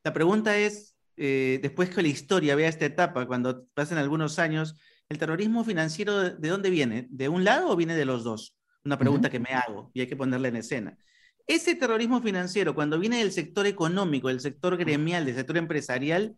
La 0.05 0.13
pregunta 0.13 0.57
es, 0.57 0.95
eh, 1.17 1.59
después 1.61 1.89
que 1.89 2.01
la 2.01 2.07
historia 2.07 2.55
vea 2.55 2.69
esta 2.69 2.85
etapa, 2.85 3.25
cuando 3.25 3.67
pasen 3.73 3.97
algunos 3.97 4.39
años, 4.39 4.75
¿el 5.09 5.17
terrorismo 5.17 5.65
financiero 5.65 6.29
de 6.29 6.47
dónde 6.47 6.69
viene? 6.69 7.07
¿De 7.09 7.27
un 7.27 7.43
lado 7.43 7.69
o 7.69 7.75
viene 7.75 7.95
de 7.95 8.05
los 8.05 8.23
dos? 8.23 8.55
Una 8.85 8.97
pregunta 8.97 9.29
que 9.29 9.39
me 9.39 9.49
hago 9.49 9.91
y 9.93 10.01
hay 10.01 10.07
que 10.07 10.15
ponerla 10.15 10.47
en 10.47 10.55
escena. 10.57 10.97
Ese 11.45 11.75
terrorismo 11.75 12.21
financiero, 12.21 12.73
cuando 12.73 12.97
viene 12.97 13.17
del 13.17 13.33
sector 13.33 13.67
económico, 13.67 14.29
del 14.29 14.39
sector 14.39 14.77
gremial, 14.77 15.25
del 15.25 15.35
sector 15.35 15.57
empresarial, 15.57 16.37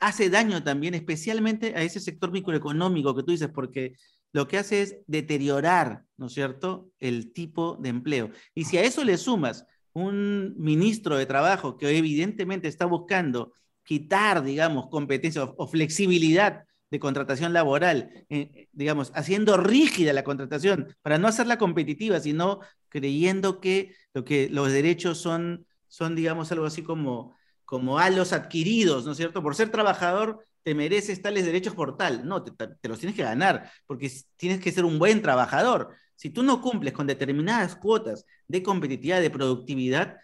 hace 0.00 0.30
daño 0.30 0.62
también, 0.62 0.94
especialmente 0.94 1.74
a 1.76 1.82
ese 1.82 2.00
sector 2.00 2.32
microeconómico 2.32 3.14
que 3.14 3.22
tú 3.22 3.32
dices, 3.32 3.48
porque 3.54 3.94
lo 4.34 4.48
que 4.48 4.58
hace 4.58 4.82
es 4.82 4.96
deteriorar, 5.06 6.02
¿no 6.16 6.26
es 6.26 6.34
cierto?, 6.34 6.90
el 6.98 7.32
tipo 7.32 7.78
de 7.80 7.88
empleo. 7.88 8.30
Y 8.52 8.64
si 8.64 8.76
a 8.76 8.82
eso 8.82 9.04
le 9.04 9.16
sumas 9.16 9.64
un 9.92 10.54
ministro 10.58 11.16
de 11.16 11.24
Trabajo 11.24 11.78
que 11.78 11.96
evidentemente 11.96 12.66
está 12.66 12.84
buscando 12.84 13.52
quitar, 13.84 14.42
digamos, 14.42 14.88
competencia 14.88 15.44
o, 15.44 15.68
flexibilidad 15.68 16.64
de 16.90 16.98
contratación 16.98 17.52
laboral, 17.52 18.26
eh, 18.28 18.66
digamos, 18.72 19.12
haciendo 19.14 19.56
rígida 19.56 20.12
la 20.12 20.24
contratación 20.24 20.96
para 21.00 21.16
no 21.16 21.28
hacerla 21.28 21.56
competitiva, 21.56 22.18
sino 22.18 22.58
creyendo 22.88 23.60
que, 23.60 23.94
lo 24.14 24.24
que 24.24 24.48
los 24.50 24.72
derechos 24.72 25.18
son, 25.18 25.64
son 25.86 26.16
digamos, 26.16 26.50
algo 26.50 26.66
así 26.66 26.82
como, 26.82 27.36
como 27.64 27.98
halos 27.98 28.32
adquiridos, 28.32 29.04
¿no 29.04 29.12
es 29.12 29.16
cierto? 29.16 29.42
Por 29.42 29.54
ser 29.54 29.70
trabajador 29.70 30.44
te 30.64 30.74
mereces 30.74 31.22
tales 31.22 31.44
derechos 31.44 31.74
por 31.74 31.96
tal. 31.96 32.26
No, 32.26 32.42
te, 32.42 32.88
los 32.88 32.98
tienes 32.98 33.14
que 33.14 33.22
ganar, 33.22 33.70
porque 33.86 34.10
tienes 34.36 34.60
que 34.60 34.72
ser 34.72 34.84
un 34.84 34.98
buen 34.98 35.22
trabajador. 35.22 35.94
Si 36.16 36.30
tú 36.30 36.42
no 36.42 36.60
cumples 36.60 36.92
con 36.94 37.06
determinadas 37.06 37.76
cuotas 37.76 38.24
de 38.48 38.62
competitividad, 38.62 39.20
de 39.20 39.30
productividad, 39.30 40.16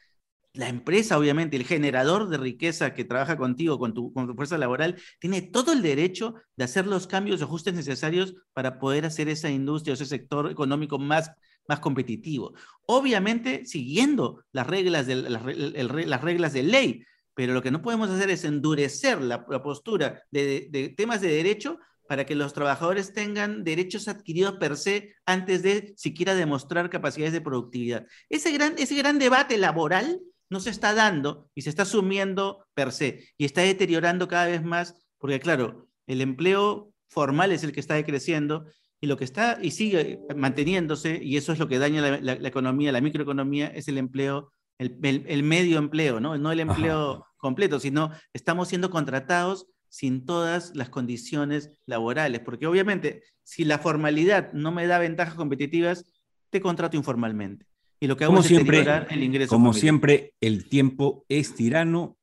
la 0.52 0.68
empresa, 0.68 1.16
obviamente, 1.16 1.56
el 1.56 1.64
generador 1.64 2.28
de 2.28 2.38
riqueza 2.38 2.92
que 2.94 3.04
trabaja 3.04 3.36
contigo, 3.36 3.78
con 3.78 3.94
tu, 3.94 4.12
con 4.12 4.26
tu 4.26 4.34
fuerza 4.34 4.58
laboral, 4.58 4.96
tiene 5.20 5.42
todo 5.42 5.72
el 5.72 5.82
derecho 5.82 6.34
de 6.56 6.64
hacer 6.64 6.86
los 6.86 7.06
cambios 7.06 7.40
y 7.40 7.44
ajustes 7.44 7.74
necesarios 7.74 8.34
para 8.52 8.78
poder 8.80 9.04
hacer 9.06 9.28
esa 9.28 9.50
industria 9.50 9.92
o 9.92 9.94
ese 9.94 10.06
sector 10.06 10.50
económico 10.50 10.98
más, 10.98 11.30
más 11.68 11.78
competitivo. 11.78 12.54
Obviamente, 12.86 13.64
siguiendo 13.64 14.42
las 14.52 14.66
reglas 14.66 15.06
de, 15.06 15.16
las 15.16 16.20
reglas 16.22 16.52
de 16.52 16.62
ley, 16.64 17.04
pero 17.34 17.54
lo 17.54 17.62
que 17.62 17.70
no 17.70 17.82
podemos 17.82 18.10
hacer 18.10 18.30
es 18.30 18.44
endurecer 18.44 19.20
la, 19.20 19.44
postura 19.44 20.22
de, 20.30 20.94
temas 20.96 21.20
de 21.20 21.28
derecho 21.28 21.78
para 22.08 22.26
que 22.26 22.34
los 22.34 22.52
trabajadores 22.52 23.12
tengan 23.12 23.62
derechos 23.62 24.08
adquiridos 24.08 24.54
per 24.54 24.76
se 24.76 25.14
antes 25.26 25.62
de 25.62 25.94
siquiera 25.96 26.34
demostrar 26.34 26.90
capacidades 26.90 27.32
de 27.32 27.40
productividad. 27.40 28.06
Ese 28.28 28.50
gran, 28.52 28.74
ese 28.78 28.96
gran 28.96 29.18
debate 29.18 29.58
laboral 29.58 30.20
no 30.48 30.58
se 30.58 30.70
está 30.70 30.92
dando 30.92 31.48
y 31.54 31.62
se 31.62 31.70
está 31.70 31.82
asumiendo 31.82 32.66
per 32.74 32.90
se 32.90 33.28
y 33.38 33.44
está 33.44 33.60
deteriorando 33.60 34.26
cada 34.26 34.46
vez 34.46 34.64
más 34.64 34.96
porque, 35.18 35.38
claro, 35.38 35.86
el 36.06 36.22
empleo 36.22 36.92
formal 37.08 37.52
es 37.52 37.62
el 37.62 37.72
que 37.72 37.80
está 37.80 37.94
decreciendo 37.94 38.66
y 39.00 39.06
lo 39.06 39.16
que 39.16 39.24
está 39.24 39.58
y 39.62 39.70
sigue 39.70 40.20
manteniéndose, 40.34 41.20
y 41.22 41.36
eso 41.36 41.52
es 41.52 41.58
lo 41.58 41.68
que 41.68 41.78
daña 41.78 42.20
la, 42.20 42.32
economía, 42.48 42.92
la 42.92 43.00
microeconomía, 43.00 43.68
es 43.68 43.88
el 43.88 43.98
empleo, 43.98 44.52
el, 44.80 45.42
medio 45.42 45.78
empleo, 45.78 46.20
¿no? 46.20 46.38
No 46.38 46.52
el 46.52 46.60
empleo 46.60 47.26
completo, 47.36 47.78
sino 47.78 48.10
estamos 48.32 48.68
siendo 48.68 48.90
contratados 48.90 49.66
sin 49.88 50.24
todas 50.24 50.74
las 50.74 50.88
condiciones 50.88 51.72
laborales, 51.84 52.40
porque 52.40 52.66
obviamente 52.66 53.22
si 53.42 53.64
la 53.64 53.78
formalidad 53.78 54.52
no 54.52 54.72
me 54.72 54.86
da 54.86 54.98
ventajas 54.98 55.34
competitivas, 55.34 56.06
te 56.50 56.60
contrato 56.60 56.96
informalmente. 56.96 57.66
Y 57.98 58.06
lo 58.06 58.16
que 58.16 58.24
hago 58.24 58.32
como 58.32 58.40
es 58.40 58.46
siempre, 58.46 59.06
el 59.10 59.22
ingreso. 59.22 59.50
Como 59.50 59.74
siempre, 59.74 60.32
el 60.40 60.68
tiempo 60.68 61.26
es 61.28 61.54
tirano 61.54 62.16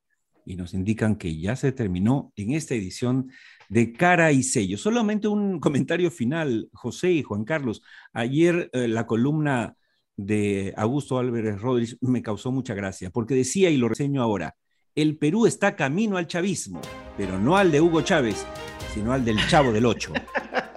y 0.44 0.56
nos 0.56 0.74
indican 0.74 1.18
que 1.18 1.38
ya 1.38 1.56
se 1.56 1.72
terminó 1.72 2.32
en 2.36 2.54
esta 2.54 2.74
edición 2.74 3.30
de 3.70 3.92
Cara 3.92 4.32
y 4.32 4.42
Sello. 4.42 4.78
Solamente 4.78 5.28
un 5.28 5.60
comentario 5.60 6.10
final, 6.10 6.70
José 6.74 7.12
y 7.12 7.22
Juan 7.22 7.44
Carlos. 7.44 7.84
Ayer 8.14 8.70
eh, 8.74 8.88
la 8.88 9.06
columna 9.06 9.76
de 10.18 10.74
Augusto 10.76 11.20
Álvarez 11.20 11.62
Rodríguez 11.62 11.98
me 12.02 12.22
causó 12.22 12.52
mucha 12.52 12.74
gracia, 12.74 13.12
porque 13.12 13.36
decía, 13.36 13.70
y 13.70 13.78
lo 13.78 13.88
reseño 13.88 14.22
ahora, 14.22 14.56
el 14.96 15.18
Perú 15.18 15.46
está 15.46 15.76
camino 15.76 16.18
al 16.18 16.28
chavismo, 16.28 16.82
pero 17.16 17.40
no 17.40 17.56
al 17.56 17.72
de 17.72 17.80
Hugo 17.80 18.02
Chávez, 18.02 18.46
sino 18.94 19.14
al 19.14 19.24
del 19.24 19.38
Chavo 19.48 19.72
del 19.72 19.86
Ocho. 19.86 20.12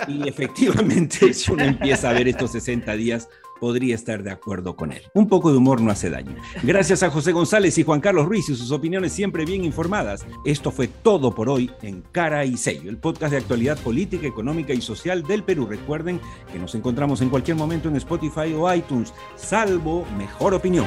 Y 0.07 0.29
efectivamente, 0.29 1.33
si 1.33 1.51
uno 1.53 1.65
empieza 1.65 2.11
a 2.11 2.13
ver 2.13 2.29
estos 2.29 2.53
60 2.53 2.93
días, 2.97 3.29
podría 3.61 3.95
estar 3.95 4.23
de 4.23 4.31
acuerdo 4.31 4.75
con 4.75 4.93
él. 4.93 5.03
Un 5.15 5.29
poco 5.29 5.53
de 5.53 5.59
humor 5.59 5.81
no 5.81 5.91
hace 5.91 6.11
daño. 6.11 6.35
Gracias 6.63 7.03
a 7.03 7.11
José 7.11 7.33
González 7.33 7.77
y 7.79 7.85
Juan 7.85 8.01
Carlos 8.01 8.27
Ruiz 8.27 8.49
y 8.49 8.57
sus 8.57 8.73
opiniones 8.73 9.13
siempre 9.13 9.45
bien 9.45 9.65
informadas. 9.65 10.27
Esto 10.45 10.71
fue 10.71 10.89
todo 10.89 11.35
por 11.35 11.49
hoy 11.49 11.71
en 11.83 12.03
Cara 12.11 12.45
y 12.45 12.57
Sello, 12.57 12.91
el 12.91 12.99
podcast 12.99 13.33
de 13.33 13.39
actualidad 13.39 13.79
política, 13.79 14.27
económica 14.27 14.73
y 14.73 14.81
social 14.81 15.23
del 15.23 15.45
Perú. 15.45 15.67
Recuerden 15.67 16.21
que 16.51 16.59
nos 16.59 16.75
encontramos 16.75 17.21
en 17.21 17.29
cualquier 17.29 17.57
momento 17.57 17.89
en 17.89 17.97
Spotify 17.97 18.55
o 18.57 18.73
iTunes, 18.73 19.13
salvo 19.37 20.07
mejor 20.17 20.55
opinión. 20.55 20.87